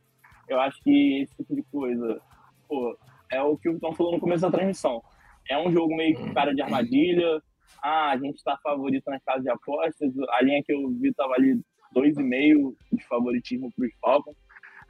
[0.49, 2.19] Eu acho que esse tipo de coisa,
[2.67, 2.97] pô,
[3.31, 5.01] é o que o Tom falou no começo da transmissão.
[5.49, 7.41] É um jogo meio que cara de armadilha.
[7.81, 10.11] Ah, a gente tá favorito nas casas de apostas.
[10.31, 11.59] A linha que eu vi tava ali
[11.95, 14.35] 2,5 de favoritismo pros Falcons.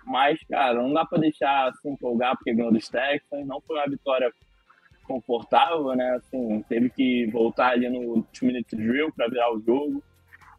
[0.05, 3.47] Mas, cara, não dá pra deixar se empolgar porque ganhou dos Texans.
[3.47, 4.31] Não foi uma vitória
[5.03, 6.15] confortável, né?
[6.15, 10.03] Assim, teve que voltar ali no two-minute drill para virar o jogo.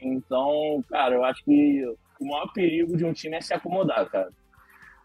[0.00, 1.84] Então, cara, eu acho que
[2.20, 4.30] o maior perigo de um time é se acomodar, cara.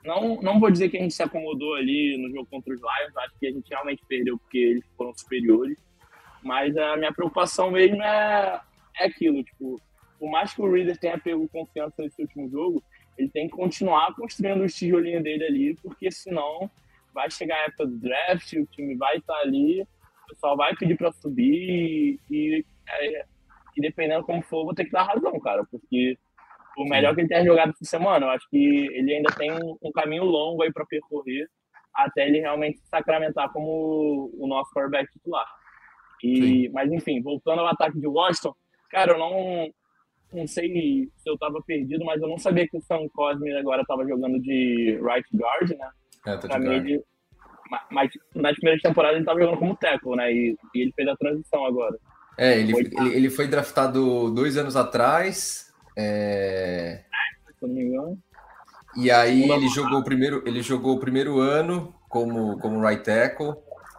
[0.04, 3.18] Não, não vou dizer que a gente se acomodou ali no jogo contra os Lions,
[3.18, 5.78] acho que a gente realmente perdeu porque eles foram superiores.
[6.42, 8.62] Mas a minha preocupação mesmo é,
[8.98, 9.82] é aquilo, tipo,
[10.20, 12.84] por mais que o Reader tenha pego confiança nesse último jogo,
[13.18, 16.70] ele tem que continuar construindo os tijolinhos dele ali, porque senão
[17.14, 20.98] vai chegar a época do draft, o time vai estar ali, o pessoal vai pedir
[20.98, 23.26] para subir e, é,
[23.76, 26.18] e dependendo como for, vou ter que dar razão, cara, porque
[26.78, 29.78] o melhor que ele tenha jogado essa semana, eu acho que ele ainda tem um,
[29.82, 31.48] um caminho longo aí para percorrer
[31.94, 35.48] até ele realmente sacramentar como o nosso quarterback titular.
[36.24, 38.54] E, mas enfim, voltando ao ataque de Washington,
[38.90, 39.70] cara, eu não,
[40.34, 43.84] não sei se eu tava perdido, mas eu não sabia que o Sam Cosme agora
[43.86, 45.90] tava jogando de right guard, né?
[46.26, 47.04] É, tá de ele,
[47.92, 50.32] mas nas primeiras temporadas ele tava jogando como tackle, né?
[50.32, 51.98] E, e ele fez a transição agora.
[52.38, 55.74] É, ele, Foi- ele, ele foi draftado dois anos atrás.
[55.98, 57.04] é,
[57.58, 58.18] Se eu não me engano.
[58.96, 63.54] E aí ele jogou o primeiro, ele jogou o primeiro ano como, como right tackle.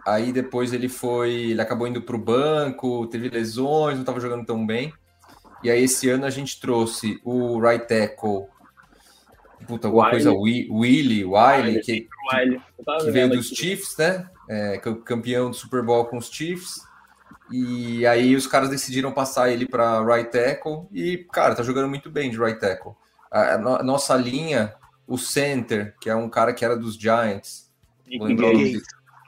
[0.06, 4.44] Aí depois ele foi, ele acabou indo para o banco, teve lesões, não estava jogando
[4.46, 4.92] tão bem.
[5.62, 8.46] E aí esse ano a gente trouxe o right tackle,
[9.66, 10.10] puta, alguma Wiley.
[10.24, 12.60] coisa, Wi- Willy, Wiley, que, Wiley.
[13.04, 13.56] Que veio dos aqui.
[13.56, 14.28] Chiefs, né?
[14.48, 16.80] É, cam- campeão do Super Bowl com os Chiefs.
[17.52, 22.08] E aí os caras decidiram passar ele para right tackle e, cara, tá jogando muito
[22.10, 22.92] bem de right tackle.
[23.30, 24.72] A, a nossa linha,
[25.06, 27.70] o center, que é um cara que era dos Giants,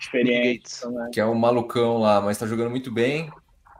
[0.00, 3.30] experiência, que é um malucão lá, mas tá jogando muito bem.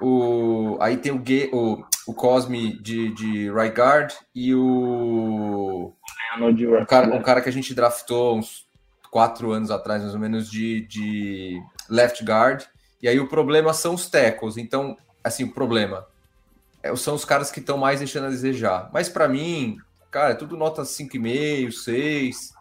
[0.03, 5.93] O, aí tem o, o, o Cosme de, de right guard e o.
[6.41, 8.67] Um cara, um cara que a gente draftou uns
[9.11, 12.65] quatro anos atrás, mais ou menos, de, de left guard.
[13.01, 14.57] E aí o problema são os tackles.
[14.57, 16.07] Então, assim, o problema
[16.83, 18.91] é, são os caras que estão mais deixando a desejar.
[18.93, 19.77] Mas para mim,
[20.11, 22.55] cara, é tudo nota 5,5, 6.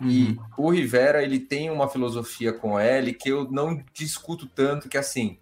[0.00, 0.08] Uhum.
[0.08, 4.98] E o Rivera, ele tem uma filosofia com ele que eu não discuto tanto, que
[4.98, 5.38] assim,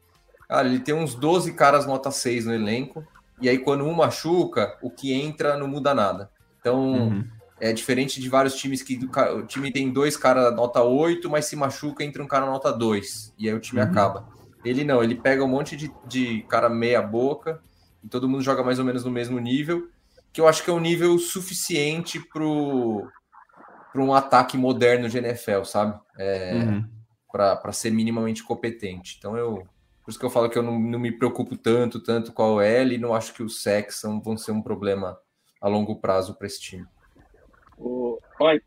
[0.52, 3.02] Cara, ele tem uns 12 caras nota 6 no elenco,
[3.40, 6.30] e aí quando um machuca, o que entra não muda nada.
[6.60, 7.24] Então, uhum.
[7.58, 9.00] é diferente de vários times que
[9.34, 13.32] o time tem dois caras nota 8, mas se machuca, entra um cara nota 2,
[13.38, 13.88] e aí o time uhum.
[13.88, 14.28] acaba.
[14.62, 17.58] Ele não, ele pega um monte de, de cara meia boca,
[18.04, 19.88] e todo mundo joga mais ou menos no mesmo nível,
[20.34, 23.08] que eu acho que é um nível suficiente pro
[23.90, 25.98] para um ataque moderno de NFL, sabe?
[26.18, 26.84] É, uhum.
[27.30, 29.16] Para ser minimamente competente.
[29.18, 29.66] Então eu
[30.04, 32.52] por isso que eu falo que eu não, não me preocupo tanto, tanto com a
[32.52, 35.16] OL e não acho que os sex vão ser um problema
[35.60, 36.86] a longo prazo para esse time.
[37.78, 38.18] O,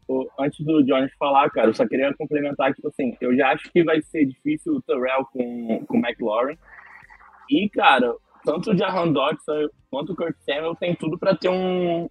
[0.07, 3.51] o, antes do Jones falar, cara, eu só queria complementar que, tipo assim, eu já
[3.51, 6.57] acho que vai ser difícil o Terrell com, com o McLaurin.
[7.49, 12.09] E, cara, tanto o Jahan Dodson quanto o Kurt Samuel tem tudo para ter um,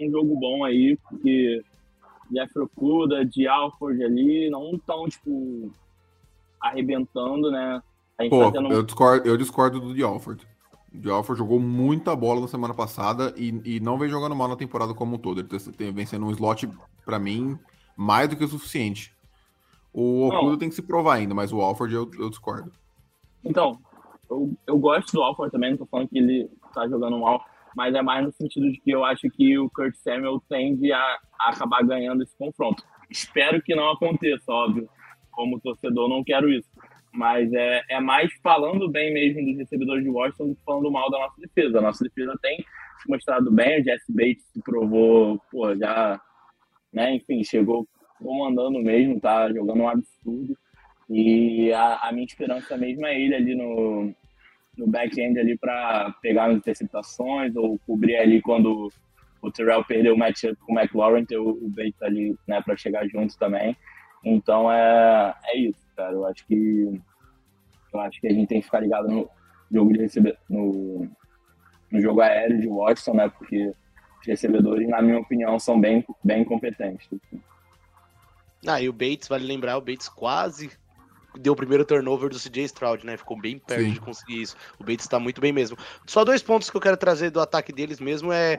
[0.00, 1.62] um jogo bom aí, porque
[2.30, 5.70] Jeff Okuda, de Alford ali, não estão, tipo,
[6.60, 7.82] arrebentando, né?
[8.30, 10.46] Pô, tá eu, discordo, eu discordo do Alford.
[11.04, 14.56] O Alford jogou muita bola na semana passada e, e não vem jogando mal na
[14.56, 15.40] temporada como um todo.
[15.40, 16.68] Ele tem, vem sendo um slot,
[17.04, 17.58] para mim,
[17.96, 19.14] mais do que o suficiente.
[19.92, 22.72] O Okuda tem que se provar ainda, mas o Alford eu, eu discordo.
[23.44, 23.78] Então,
[24.30, 27.94] eu, eu gosto do Alford também, não tô falando que ele tá jogando mal, mas
[27.94, 31.50] é mais no sentido de que eu acho que o Kurt Samuel tende a, a
[31.50, 32.82] acabar ganhando esse confronto.
[33.10, 34.88] Espero que não aconteça, óbvio.
[35.30, 36.68] Como torcedor, não quero isso.
[37.16, 41.10] Mas é, é mais falando bem mesmo dos recebedores de Washington do que falando mal
[41.10, 41.78] da nossa defesa.
[41.78, 46.20] A nossa defesa tem se mostrado bem, o Jesse Bates se provou, pô, já,
[46.92, 47.86] né, enfim, chegou
[48.22, 50.56] comandando mesmo, tá jogando um absurdo.
[51.08, 54.12] E a, a minha esperança mesmo é ele ali no,
[54.76, 58.90] no back-end ali para pegar as interceptações ou cobrir ali quando
[59.40, 62.76] o Terrell perdeu o match com o McLaurin, ter o, o Bates ali, né, para
[62.76, 63.74] chegar junto também.
[64.22, 66.12] Então é, é isso cara.
[66.12, 67.00] Eu acho que
[67.92, 69.28] eu acho que a gente tem que ficar ligado no
[69.72, 71.08] jogo de receber no,
[71.90, 73.28] no jogo aéreo de Watson, né?
[73.28, 73.72] Porque
[74.20, 77.08] os recebedores, na minha opinião, são bem, bem competentes.
[78.66, 80.70] Ah, e o Bates, vale lembrar, o Bates quase
[81.38, 83.16] deu o primeiro turnover do CJ Stroud, né?
[83.16, 83.92] Ficou bem perto Sim.
[83.92, 84.56] de conseguir isso.
[84.78, 85.76] O Bates tá muito bem mesmo.
[86.06, 88.58] Só dois pontos que eu quero trazer do ataque deles mesmo é.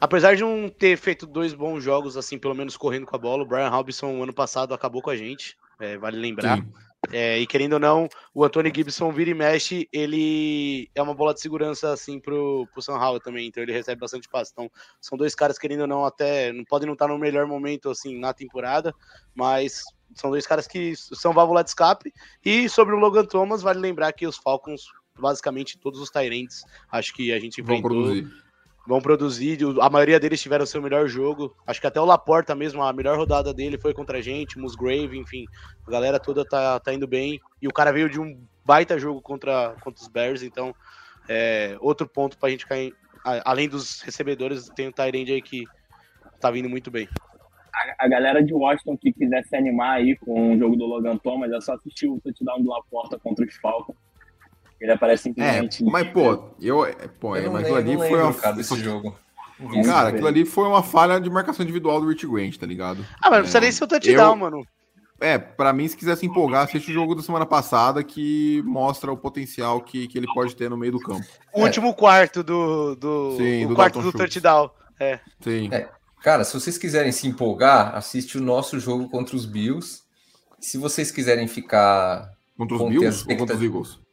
[0.00, 3.42] Apesar de não ter feito dois bons jogos, assim, pelo menos correndo com a bola,
[3.42, 6.64] o Brian Robinson ano passado acabou com a gente é, vale lembrar.
[7.12, 11.34] É, e querendo ou não, o Anthony Gibson vira e mexe, ele é uma bola
[11.34, 14.52] de segurança assim pro, pro São Paulo também, então ele recebe bastante passe.
[14.52, 17.90] Então, são dois caras querendo ou não até não podem não estar no melhor momento
[17.90, 18.94] assim na temporada,
[19.34, 19.82] mas
[20.14, 22.12] são dois caras que são válvula de escape.
[22.44, 24.84] E sobre o Logan Thomas, vale lembrar que os Falcons,
[25.18, 28.14] basicamente todos os Tyrants, acho que a gente enfrentou
[28.86, 29.58] vão produzir.
[29.80, 31.56] A maioria deles tiveram seu melhor jogo.
[31.66, 35.18] Acho que até o Laporta mesmo, a melhor rodada dele foi contra a gente, Musgrave,
[35.18, 35.46] enfim.
[35.86, 37.40] A galera toda tá, tá indo bem.
[37.60, 40.74] E o cara veio de um baita jogo contra, contra os Bears, então
[41.28, 42.94] é, outro ponto pra gente cair.
[43.44, 45.64] Além dos recebedores, tem o Tyrande aí que
[46.40, 47.08] tá vindo muito bem.
[47.74, 51.16] A, a, galera de Washington que quiser se animar aí com o jogo do Logan
[51.16, 53.96] Thomas, é só assistir o touchdown do Laporta contra os Falcons
[54.84, 55.82] ele aparece simplesmente.
[55.82, 56.84] É, mas, pô, eu.
[56.84, 58.34] É, pô, eu mas aquilo ali foi uma.
[58.34, 59.16] Cara, desse jogo.
[59.84, 63.04] Cara, aquilo ali foi uma falha de marcação individual do Rich Grant, tá ligado?
[63.16, 64.36] Ah, mas não precisa nem ser o touchdown, eu...
[64.36, 64.66] mano.
[65.20, 69.10] É, pra mim, se quiser se empolgar, assiste o jogo da semana passada que mostra
[69.10, 71.24] o potencial que, que ele pode ter no meio do campo.
[71.54, 71.64] O é.
[71.64, 72.94] último quarto do.
[72.96, 74.34] do Sim, o do quarto Dalton do Schultz.
[74.34, 74.70] touchdown.
[75.00, 75.18] É.
[75.40, 75.70] Sim.
[75.72, 75.88] É.
[76.22, 80.02] Cara, se vocês quiserem se empolgar, assiste o nosso jogo contra os Bills.
[80.60, 82.30] Se vocês quiserem ficar.
[82.58, 84.03] Contra os Bills ou contra os Eagles?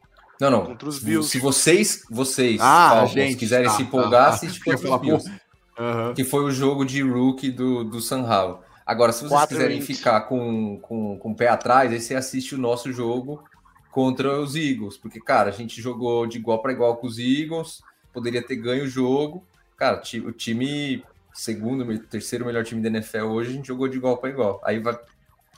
[0.42, 0.66] Não, não.
[0.66, 1.30] Contra os Bills.
[1.30, 5.30] Se vocês, vocês ah, gente, quiserem tá, se empolgar, tá, assiste contra os Bills.
[5.78, 6.14] Uhum.
[6.14, 8.64] Que foi o jogo de rookie do, do Sanhal.
[8.84, 9.96] Agora, se vocês Quatro quiserem 20.
[9.96, 13.44] ficar com, com, com o pé atrás, aí você assiste o nosso jogo
[13.92, 14.96] contra os Eagles.
[14.96, 17.80] Porque, cara, a gente jogou de igual para igual com os Eagles,
[18.12, 19.46] poderia ter ganho o jogo.
[19.76, 24.16] Cara, o time, segundo, terceiro melhor time da NFL hoje, a gente jogou de igual
[24.16, 24.60] para igual.
[24.64, 24.98] Aí vai,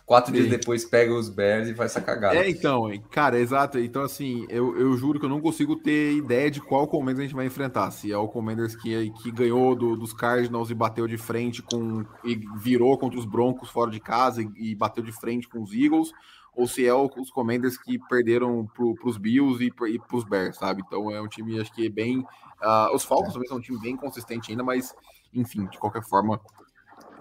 [0.06, 0.38] quatro Sim.
[0.38, 2.36] dias depois pega os Bears e faz essa cagada.
[2.36, 3.78] É, então, cara, exato.
[3.78, 7.22] Então, assim, eu, eu juro que eu não consigo ter ideia de qual Commanders a
[7.22, 7.90] gente vai enfrentar.
[7.90, 12.04] Se é o Commanders que, que ganhou do, dos Cardinals e bateu de frente com.
[12.22, 15.72] e virou contra os Broncos fora de casa e, e bateu de frente com os
[15.72, 16.12] Eagles,
[16.54, 20.56] ou se é os Commanders que perderam para os Bills e, e para os Bears,
[20.56, 20.82] sabe?
[20.86, 22.18] Então é um time, acho que é bem.
[22.18, 24.94] Uh, os Falcons também são um time bem consistente ainda, mas,
[25.32, 26.40] enfim, de qualquer forma,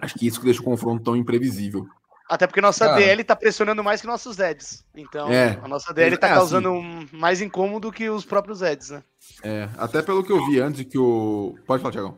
[0.00, 1.86] acho que isso que deixa o confronto tão imprevisível.
[2.28, 2.96] Até porque nossa Cara.
[2.96, 4.84] DL tá pressionando mais que nossos Eds.
[4.94, 8.90] Então, é, a nossa DL tá é, causando assim, mais incômodo que os próprios Eds,
[8.90, 9.02] né?
[9.42, 11.54] É, até pelo que eu vi antes que o.
[11.66, 12.16] Pode falar, Tiagão.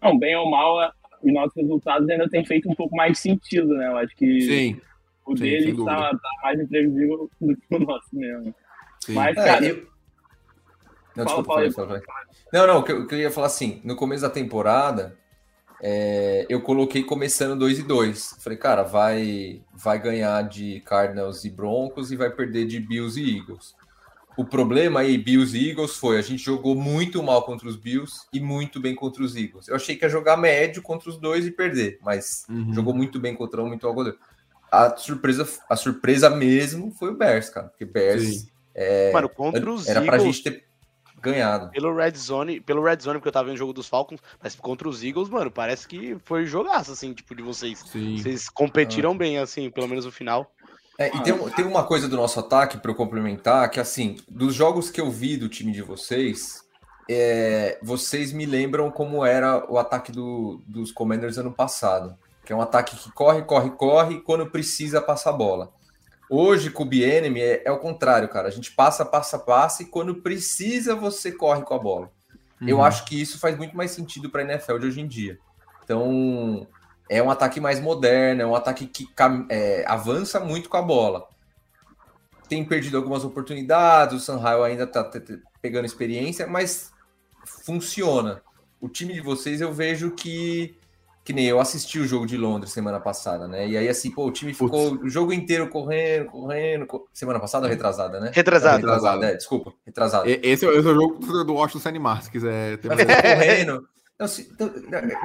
[0.00, 3.88] Não, bem ou mal, os nossos resultados ainda têm feito um pouco mais sentido, né?
[3.88, 4.80] Eu acho que Sim.
[5.26, 8.54] o deles tá, tá, mais imprevisível do que o nosso mesmo.
[9.04, 9.14] Sim.
[9.14, 9.64] Mas, é, cara.
[9.64, 9.86] Eu...
[11.16, 14.22] Não, fala, desculpa, fala, fala, Não, não, o que eu ia falar assim, no começo
[14.22, 15.16] da temporada,
[15.80, 18.36] é, eu coloquei começando 2 e 2.
[18.40, 23.38] Falei, cara, vai, vai ganhar de Cardinals e Broncos e vai perder de Bills e
[23.38, 23.74] Eagles.
[24.36, 28.26] O problema aí, Bills e Eagles, foi a gente jogou muito mal contra os Bills
[28.32, 29.66] e muito bem contra os Eagles.
[29.68, 32.72] Eu achei que ia jogar médio contra os dois e perder, mas uhum.
[32.72, 34.14] jogou muito bem contra um, muito mal
[34.70, 37.68] A surpresa, a surpresa mesmo foi o Bears, cara.
[37.68, 38.46] Porque Bears.
[38.74, 40.65] É, Mano, contra os era, era pra gente ter
[41.26, 41.70] ganhado.
[41.70, 44.54] Pelo Red Zone, pelo Red Zone, porque eu tava vendo o jogo dos Falcons, mas
[44.54, 47.80] contra os Eagles, mano, parece que foi jogaço, assim, tipo, de vocês.
[47.80, 48.16] Sim.
[48.16, 49.16] Vocês competiram ah.
[49.16, 50.50] bem, assim, pelo menos no final.
[50.98, 54.54] É, e tem, tem uma coisa do nosso ataque para eu complementar, que assim, dos
[54.54, 56.64] jogos que eu vi do time de vocês,
[57.08, 62.16] é, vocês me lembram como era o ataque do, dos Commanders ano passado.
[62.44, 65.72] Que é um ataque que corre, corre, corre, e quando precisa passa a bola.
[66.28, 68.48] Hoje, com o Bienemy, é, é o contrário, cara.
[68.48, 72.10] A gente passa, passa, passa, e quando precisa, você corre com a bola.
[72.60, 72.68] Uhum.
[72.68, 75.38] Eu acho que isso faz muito mais sentido para a NFL de hoje em dia.
[75.84, 76.66] Então,
[77.08, 79.08] é um ataque mais moderno, é um ataque que
[79.48, 81.28] é, avança muito com a bola.
[82.48, 85.08] Tem perdido algumas oportunidades, o Sanhaio ainda está
[85.60, 86.92] pegando experiência, mas
[87.44, 88.42] funciona.
[88.80, 90.76] O time de vocês eu vejo que
[91.26, 93.66] que nem eu assisti o jogo de Londres semana passada, né?
[93.66, 95.02] E aí, assim, pô, o time ficou Putz.
[95.02, 96.86] o jogo inteiro correndo, correndo.
[97.12, 98.30] Semana passada ou retrasada, né?
[98.32, 98.76] Retrasada.
[98.76, 100.30] Retrasada, é, desculpa, retrasada.
[100.30, 103.88] Esse, é, esse é o jogo do Washington se animar, se quiser ter correndo.
[104.20, 104.72] Não, se, então,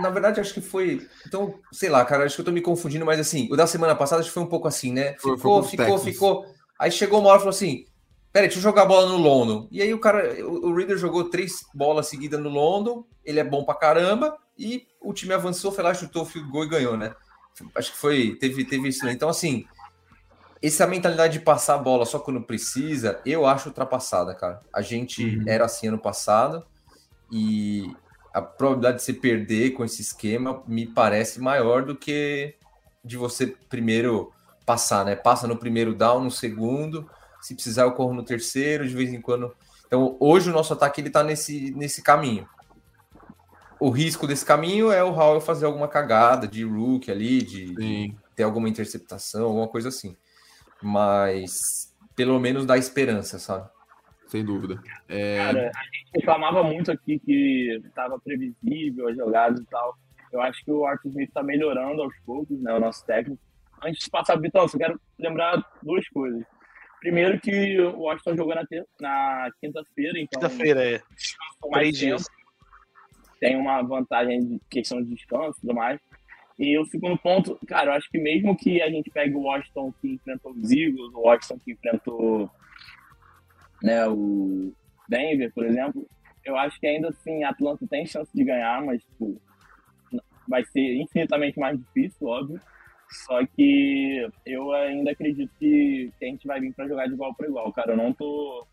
[0.01, 1.07] na verdade, acho que foi.
[1.27, 3.93] Então, sei lá, cara, acho que eu tô me confundindo, mas assim, o da semana
[3.93, 5.13] passada acho que foi um pouco assim, né?
[5.13, 6.45] Ficou, foi, foi ficou, ficou.
[6.79, 7.85] Aí chegou uma hora e falou assim:
[8.33, 9.67] Peraí, deixa eu jogar a bola no London.
[9.69, 13.43] E aí o cara, o, o Reader jogou três bolas seguidas no London, ele é
[13.43, 16.97] bom pra caramba, e o time avançou, foi lá, chutou o field goal e ganhou,
[16.97, 17.15] né?
[17.75, 19.11] Acho que foi, teve, teve isso, né?
[19.11, 19.65] Então, assim,
[20.61, 24.59] essa mentalidade de passar a bola só quando precisa, eu acho ultrapassada, cara.
[24.73, 25.43] A gente uhum.
[25.47, 26.65] era assim ano passado,
[27.31, 27.95] e
[28.33, 32.55] a probabilidade de você perder com esse esquema me parece maior do que
[33.03, 34.31] de você primeiro
[34.65, 35.15] passar, né?
[35.15, 37.09] Passa no primeiro down, no segundo
[37.41, 39.53] se precisar, eu corro no terceiro, de vez em quando.
[39.87, 42.47] Então, hoje o nosso ataque ele tá nesse, nesse caminho.
[43.81, 48.15] O risco desse caminho é o Howell fazer alguma cagada de rook ali, de, de
[48.35, 50.15] ter alguma interceptação, alguma coisa assim.
[50.83, 53.67] Mas pelo menos dá esperança, sabe?
[54.27, 54.79] Sem dúvida.
[55.09, 55.37] É...
[55.37, 59.97] Cara, a gente reclamava muito aqui que estava previsível as jogadas e tal.
[60.31, 62.71] Eu acho que o Arthur Smith está melhorando aos poucos, né?
[62.75, 63.41] O nosso técnico.
[63.83, 66.43] Antes de passar, Vitão, eu quero lembrar duas coisas.
[66.99, 68.63] Primeiro que o Washington jogou na,
[68.99, 70.39] na quinta-feira, então.
[70.39, 71.01] Quinta-feira, é.
[71.73, 72.27] Três dias.
[73.41, 75.99] Tem uma vantagem de questão de descanso e tudo mais.
[76.57, 79.93] E o segundo ponto, cara, eu acho que mesmo que a gente pegue o Washington
[79.99, 82.49] que enfrentou os Eagles, o Washington que enfrentou
[83.81, 84.71] né, o
[85.09, 86.07] Denver, por exemplo,
[86.45, 89.41] eu acho que ainda assim a Atlanta tem chance de ganhar, mas tipo,
[90.47, 92.59] vai ser infinitamente mais difícil, óbvio.
[93.25, 97.35] Só que eu ainda acredito que, que a gente vai vir para jogar de igual
[97.35, 97.91] para igual, cara.
[97.91, 98.65] Eu não tô.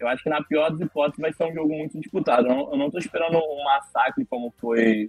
[0.00, 2.46] Eu acho que na pior das hipóteses vai ser um jogo muito disputado.
[2.46, 5.08] Eu não, tô esperando um massacre como foi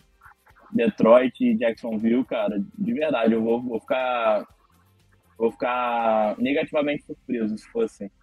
[0.71, 2.63] Detroit e Jacksonville, cara.
[2.77, 4.47] De verdade, eu vou, vou ficar.
[5.37, 8.13] Vou ficar negativamente surpreso se fosse assim.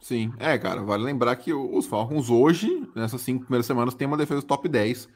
[0.00, 4.18] Sim, é, cara, vale lembrar que os Falcons hoje, nessas cinco primeiras semanas, tem uma
[4.18, 5.08] defesa top 10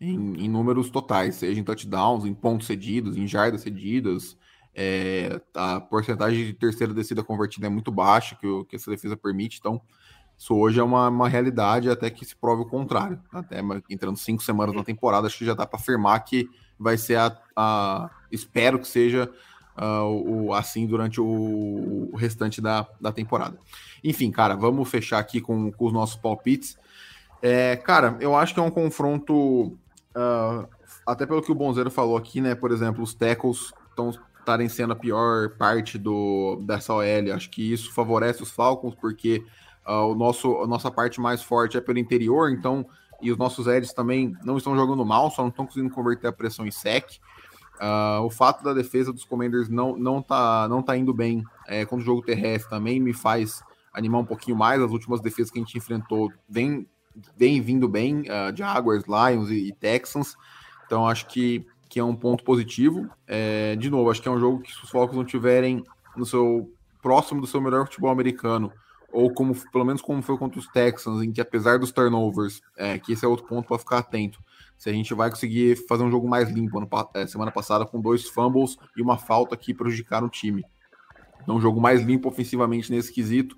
[0.00, 4.38] em, em, números totais, seja em touchdowns, em pontos cedidos, em jardas cedidas.
[4.72, 9.58] É, a porcentagem de terceira descida convertida é muito baixa, que, que essa defesa permite,
[9.58, 9.82] então
[10.38, 13.18] isso hoje é uma, uma realidade até que se prove o contrário.
[13.32, 17.16] Até entrando cinco semanas na temporada, acho que já dá para afirmar que vai ser
[17.16, 19.30] a, a espero que seja
[19.78, 23.58] uh, o, assim durante o, o, restante da, da temporada.
[24.04, 26.78] Enfim, cara, vamos fechar aqui com, com os nossos palpites.
[27.40, 29.76] É, cara, eu acho que é um confronto
[30.16, 30.66] Uh,
[31.06, 32.54] até pelo que o Bonzeiro falou aqui, né?
[32.54, 37.32] Por exemplo, os tackles estão estarem sendo a pior parte do, dessa OL.
[37.34, 39.44] Acho que isso favorece os Falcons, porque
[39.86, 42.86] o nosso, a nossa parte mais forte é pelo interior, então,
[43.20, 46.32] e os nossos Eds também não estão jogando mal, só não estão conseguindo converter a
[46.32, 47.18] pressão em sec.
[47.76, 51.84] Uh, o fato da defesa dos Commanders não, não, tá, não tá indo bem é,
[51.84, 53.62] contra o jogo terrestre também me faz
[53.92, 54.80] animar um pouquinho mais.
[54.80, 56.86] As últimas defesas que a gente enfrentou vem,
[57.36, 60.36] vem vindo bem, uh, Jaguars, Lions e, e Texans.
[60.86, 63.08] Então acho que que é um ponto positivo.
[63.26, 65.84] É, de novo, acho que é um jogo que se os Falcons não tiverem
[66.16, 66.70] no seu
[67.00, 68.72] próximo do seu melhor futebol americano,
[69.12, 72.98] ou como pelo menos como foi contra os Texans, em que apesar dos turnovers, é,
[72.98, 74.38] que esse é outro ponto para ficar atento.
[74.76, 78.00] Se a gente vai conseguir fazer um jogo mais limpo, ano, é, semana passada com
[78.00, 80.64] dois fumbles e uma falta que prejudicaram o time.
[81.42, 83.56] Então, um jogo mais limpo ofensivamente nesse quesito,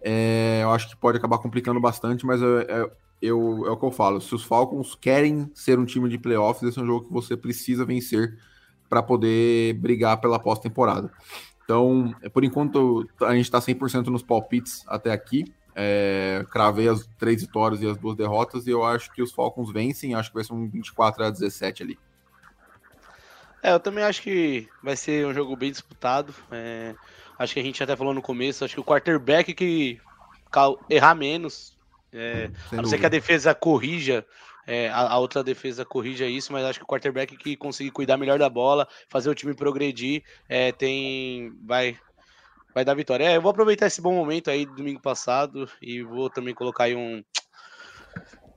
[0.00, 3.90] é, eu acho que pode acabar complicando bastante, mas é, eu, é o que eu
[3.90, 4.20] falo.
[4.20, 7.36] Se os Falcons querem ser um time de playoffs, esse é um jogo que você
[7.36, 8.38] precisa vencer
[8.88, 11.12] para poder brigar pela pós-temporada.
[11.68, 15.52] Então, por enquanto, a gente está 100% nos palpites até aqui.
[15.74, 19.70] É, cravei as três vitórias e as duas derrotas e eu acho que os Falcons
[19.70, 20.14] vencem.
[20.14, 21.98] Acho que vai ser um 24 a 17 ali.
[23.62, 26.34] É, eu também acho que vai ser um jogo bem disputado.
[26.50, 26.94] É,
[27.38, 30.00] acho que a gente até falou no começo, acho que o quarterback que
[30.88, 31.76] errar menos
[32.10, 34.24] é, a não ser que a defesa corrija,
[34.68, 38.18] é, a, a, outra defesa corrija isso, mas acho que o quarterback que conseguir cuidar
[38.18, 41.52] melhor da bola, fazer o time progredir, é, tem.
[41.64, 41.98] Vai,
[42.74, 43.24] vai dar vitória.
[43.24, 46.84] É, eu vou aproveitar esse bom momento aí do domingo passado e vou também colocar
[46.84, 47.24] aí um.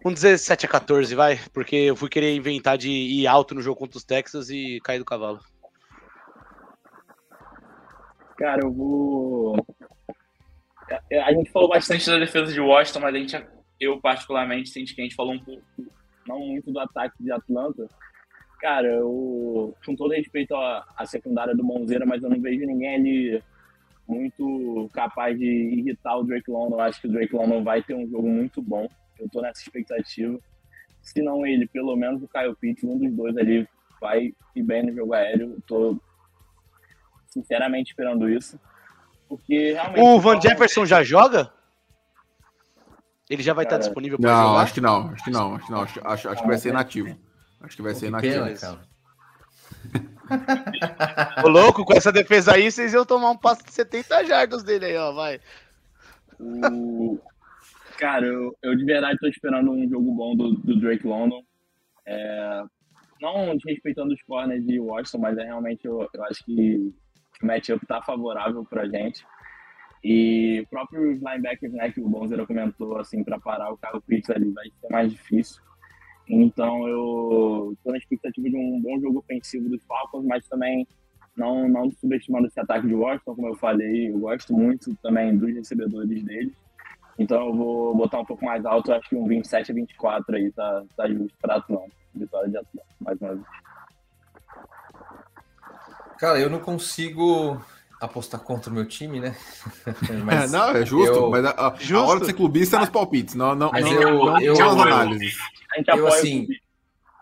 [0.03, 3.79] Um 17 a 14, vai, porque eu fui querer inventar de ir alto no jogo
[3.79, 5.39] contra os Texas e cair do cavalo.
[8.35, 9.55] Cara, eu vou
[11.09, 13.45] é, a gente falou bastante da defesa de Washington, mas a gente,
[13.79, 15.63] eu particularmente senti que a gente falou um pouco,
[16.27, 17.87] não muito do ataque de Atlanta.
[18.59, 22.95] Cara, eu, com todo respeito à, à secundária do Monzeira, mas eu não vejo ninguém
[22.95, 23.43] ali
[24.07, 26.75] muito capaz de irritar o Drake London.
[26.75, 28.87] Eu acho que o Drake London vai ter um jogo muito bom.
[29.19, 30.39] Eu tô nessa expectativa.
[31.01, 33.67] Se não ele, pelo menos o Kyle Pitts, um dos dois ali
[33.99, 35.53] vai ir bem no jogo aéreo.
[35.53, 35.97] Eu tô
[37.27, 38.59] sinceramente esperando isso.
[39.27, 40.01] Porque realmente.
[40.01, 41.51] O Van Jefferson já joga?
[43.31, 44.43] Ele já vai estar disponível para jogar?
[44.43, 45.07] Não, acho que não.
[45.07, 45.55] Acho que não.
[45.55, 45.81] Acho que não.
[45.81, 47.17] Acho, acho, acho que vai ser nativo.
[47.61, 48.43] Acho que vai ser nativo.
[51.41, 54.87] Ô, louco, com essa defesa aí, vocês iam tomar um passo de 70 jardas dele
[54.87, 55.39] aí, ó, vai.
[56.41, 57.17] O...
[57.97, 61.41] Cara, eu, eu de verdade tô esperando um jogo bom do, do Drake London.
[62.05, 62.63] É...
[63.21, 66.93] Não desrespeitando os corners de Washington, mas é realmente, eu, eu acho que
[67.41, 69.23] o matchup tá favorável pra gente.
[70.03, 74.49] E próprios linebackers, né, que o Bonzera comentou, assim, para parar o Carlos Pitts ali
[74.51, 75.61] vai ser mais difícil.
[76.27, 80.87] Então eu tô na expectativa de um bom jogo ofensivo dos Falcons, mas também
[81.35, 85.53] não, não subestimando esse ataque de Washington, como eu falei, eu gosto muito também dos
[85.53, 86.53] recebedores deles.
[87.17, 90.51] Então eu vou botar um pouco mais alto, acho que um 27 a 24 aí
[90.51, 91.91] tá, tá justo para Atlanta.
[92.13, 93.45] Vitória de Atlanta, mais uma vez.
[96.17, 97.61] Cara, eu não consigo
[98.01, 99.35] apostar contra o meu time, né?
[100.31, 101.29] É, não, é justo, eu...
[101.29, 101.95] mas a, a, justo.
[101.95, 104.55] a hora de ser clubista é nos palpites, não, não, mas não, eu, não, eu,
[104.55, 105.37] eu, análises.
[105.87, 106.47] Eu, assim,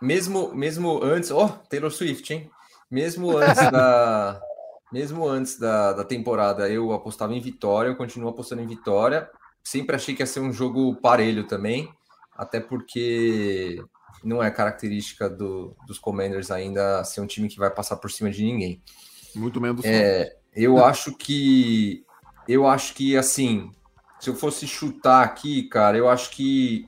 [0.02, 2.50] mesmo, mesmo antes, ó, oh, Taylor Swift, hein?
[2.90, 4.42] Mesmo antes da,
[4.92, 9.30] mesmo antes da, da temporada, eu apostava em vitória, eu continuo apostando em vitória.
[9.64, 11.90] Sempre achei que ia ser um jogo parelho também,
[12.36, 13.84] até porque
[14.24, 18.32] não é característica do, dos Commanders ainda ser um time que vai passar por cima
[18.32, 18.82] de ninguém.
[19.36, 19.84] Muito menos.
[19.86, 22.06] É, eu acho que
[22.48, 23.72] eu acho que assim,
[24.20, 26.88] se eu fosse chutar aqui, cara, eu acho que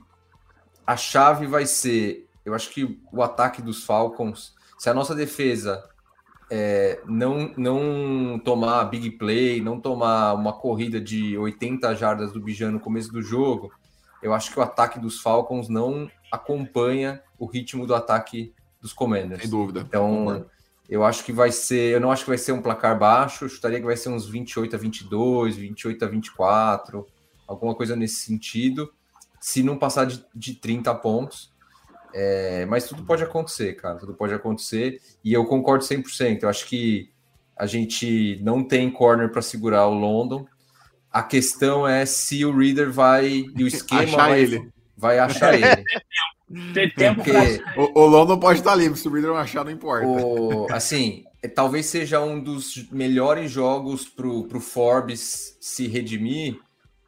[0.85, 5.83] a chave vai ser, eu acho que o ataque dos Falcons, se a nossa defesa
[6.49, 12.71] é, não não tomar big play, não tomar uma corrida de 80 jardas do Bijan
[12.71, 13.71] no começo do jogo,
[14.21, 19.41] eu acho que o ataque dos Falcons não acompanha o ritmo do ataque dos Commanders.
[19.41, 19.81] Sem dúvida.
[19.81, 20.45] Então,
[20.91, 23.49] eu acho que vai ser, eu não acho que vai ser um placar baixo, eu
[23.49, 27.07] chutaria que vai ser uns 28 a 22, 28 a 24,
[27.47, 28.93] alguma coisa nesse sentido,
[29.39, 31.49] se não passar de, de 30 pontos.
[32.13, 36.43] É, mas tudo pode acontecer, cara, tudo pode acontecer, e eu concordo 100%.
[36.43, 37.09] Eu acho que
[37.55, 40.45] a gente não tem corner para segurar o London.
[41.09, 44.69] A questão é se o Reader vai e o esquema achar vai, ele.
[44.97, 45.85] vai achar ele.
[46.73, 47.81] Ter tempo Porque pra...
[47.81, 50.05] o, o London pode estar livre, se o Reader não achar, não importa.
[50.05, 56.59] O, assim, é, talvez seja um dos melhores jogos pro, pro Forbes se redimir,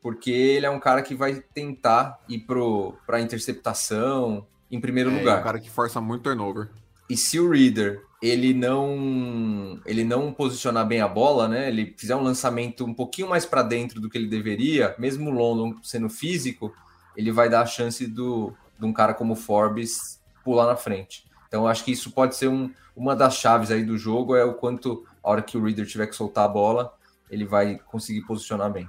[0.01, 5.17] porque ele é um cara que vai tentar ir pro, pra interceptação em primeiro é,
[5.17, 5.37] lugar.
[5.37, 6.69] É um cara que força muito turnover.
[7.09, 11.67] E se o Reader ele não ele não posicionar bem a bola, né?
[11.67, 15.33] Ele fizer um lançamento um pouquinho mais para dentro do que ele deveria, mesmo o
[15.33, 16.73] London sendo físico,
[17.17, 21.26] ele vai dar a chance do, de um cara como Forbes pular na frente.
[21.47, 24.53] Então acho que isso pode ser um, uma das chaves aí do jogo é o
[24.53, 26.93] quanto a hora que o Reader tiver que soltar a bola,
[27.30, 28.88] ele vai conseguir posicionar bem.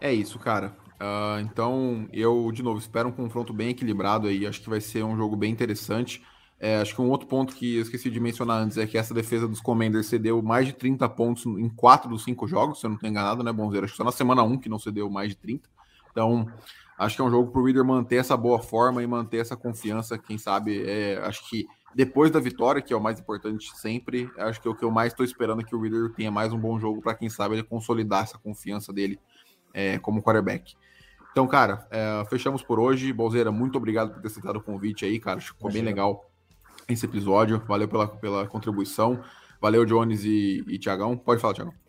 [0.00, 0.74] É isso, cara.
[1.00, 4.46] Uh, então, eu, de novo, espero um confronto bem equilibrado aí.
[4.46, 6.22] Acho que vai ser um jogo bem interessante.
[6.60, 9.12] É, acho que um outro ponto que eu esqueci de mencionar antes é que essa
[9.12, 12.90] defesa dos Commanders cedeu mais de 30 pontos em quatro dos cinco jogos, se eu
[12.90, 13.84] não estou enganado, né, Bonzeiro?
[13.84, 15.68] Acho que só na semana 1 que não cedeu mais de 30.
[16.12, 16.48] Então,
[17.04, 19.56] acho que é um jogo para o Reader manter essa boa forma e manter essa
[19.56, 20.18] confiança.
[20.18, 24.60] Quem sabe, é, acho que depois da vitória, que é o mais importante sempre, acho
[24.60, 26.58] que é o que eu mais estou esperando é que o Reader tenha mais um
[26.58, 29.18] bom jogo para quem sabe ele consolidar essa confiança dele
[29.74, 30.74] é, como quarterback.
[31.32, 33.12] Então, cara, é, fechamos por hoje.
[33.12, 35.40] Bolzeira, muito obrigado por ter aceitado o convite aí, cara.
[35.40, 35.84] Ficou Imagina.
[35.84, 36.30] bem legal
[36.88, 37.62] esse episódio.
[37.66, 39.22] Valeu pela, pela contribuição.
[39.60, 41.16] Valeu, Jones e, e Tiagão.
[41.16, 41.81] Pode falar, Tiagão.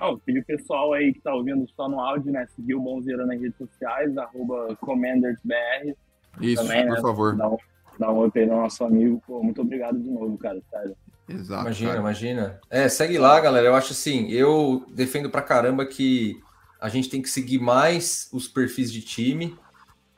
[0.00, 2.46] Oh, pedir o pessoal aí que tá ouvindo só no áudio, né?
[2.56, 5.94] Seguir o Bonzeira nas redes sociais, arroba CommandersBR.
[6.40, 7.36] Isso, Também, por né, favor.
[7.36, 7.56] Dá um,
[7.98, 9.22] dá um up no nosso amigo.
[9.26, 10.96] Pô, muito obrigado de novo, cara, sério.
[11.28, 11.62] Exato.
[11.62, 12.00] Imagina, cara.
[12.00, 12.60] imagina.
[12.70, 13.66] É, segue lá, galera.
[13.66, 16.40] Eu acho assim, eu defendo pra caramba que
[16.80, 19.56] a gente tem que seguir mais os perfis de time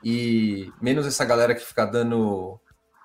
[0.03, 2.59] e menos essa galera que fica dando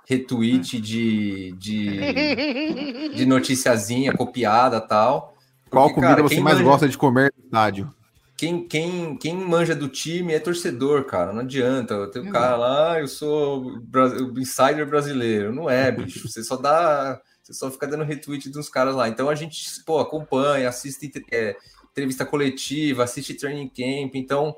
[0.08, 5.36] retweet de, de, de noticiazinha copiada tal.
[5.68, 7.94] Porque, Qual comida cara, você mais manja, gosta de comer no estádio?
[8.36, 11.32] Quem, quem, quem manja do time é torcedor, cara.
[11.32, 12.06] Não adianta.
[12.08, 15.52] Tem um cara lá, ah, eu sou o insider brasileiro.
[15.52, 16.28] Não é, bicho.
[16.28, 17.20] Você só dá.
[17.42, 19.08] Você só fica dando retweet dos caras lá.
[19.08, 21.56] Então a gente, pô, acompanha, assiste é,
[21.90, 24.14] entrevista coletiva, assiste training camp.
[24.14, 24.56] Então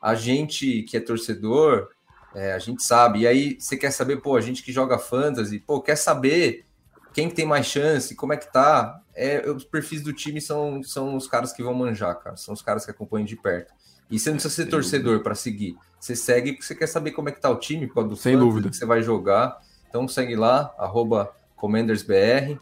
[0.00, 1.88] a gente que é torcedor
[2.34, 3.20] é, a gente sabe.
[3.20, 6.64] E aí você quer saber, pô, a gente que joga fantasy, pô, quer saber
[7.12, 9.00] quem tem mais chance, como é que tá.
[9.14, 12.36] É, os perfis do time são, são os caras que vão manjar, cara.
[12.36, 13.72] São os caras que acompanham de perto.
[14.10, 15.76] E você não precisa ser Sem torcedor para seguir.
[15.98, 18.36] Você segue porque você quer saber como é que tá o time, qual do Sem
[18.36, 18.68] dúvida.
[18.68, 19.58] que você vai jogar.
[19.88, 22.58] Então segue lá, arroba CommandersBR.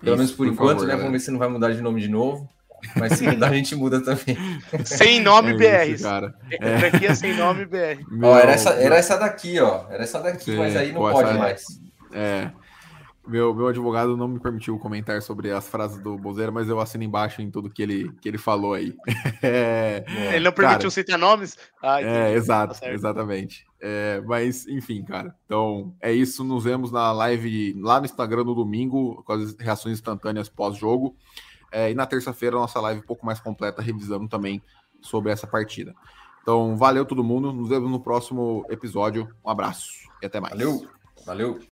[0.00, 0.96] Pelo Isso, menos por, por enquanto, favor, né?
[0.96, 2.48] Vamos ver se não vai mudar de nome de novo.
[2.96, 4.36] Mas se mudar, a gente muda também.
[4.84, 5.92] Sem nome é BR.
[5.92, 6.34] Isso, cara.
[6.50, 6.78] É.
[6.78, 8.04] Franquia sem nome BR.
[8.22, 9.84] Ó, era, essa, era essa daqui, ó.
[9.88, 11.38] Era essa daqui, Sim, mas aí não pode essa...
[11.38, 11.64] mais.
[12.12, 12.50] É.
[13.26, 17.04] Meu, meu advogado não me permitiu comentar sobre as frases do Bozeira, mas eu assino
[17.04, 18.94] embaixo em tudo que ele, que ele falou aí.
[19.44, 20.04] É,
[20.34, 21.58] ele não permitiu cara, citar nomes?
[21.82, 23.66] Ah, é, exato, tá exatamente.
[23.80, 25.34] É, mas, enfim, cara.
[25.44, 26.44] Então, é isso.
[26.44, 31.16] Nos vemos na live lá no Instagram no domingo, com as reações instantâneas pós-jogo.
[31.72, 34.62] É, e na terça-feira, nossa live um pouco mais completa, revisando também
[35.00, 35.92] sobre essa partida.
[36.42, 37.52] Então, valeu todo mundo.
[37.52, 39.28] Nos vemos no próximo episódio.
[39.44, 40.52] Um abraço e até mais.
[40.52, 40.86] Valeu.
[41.26, 41.62] Valeu.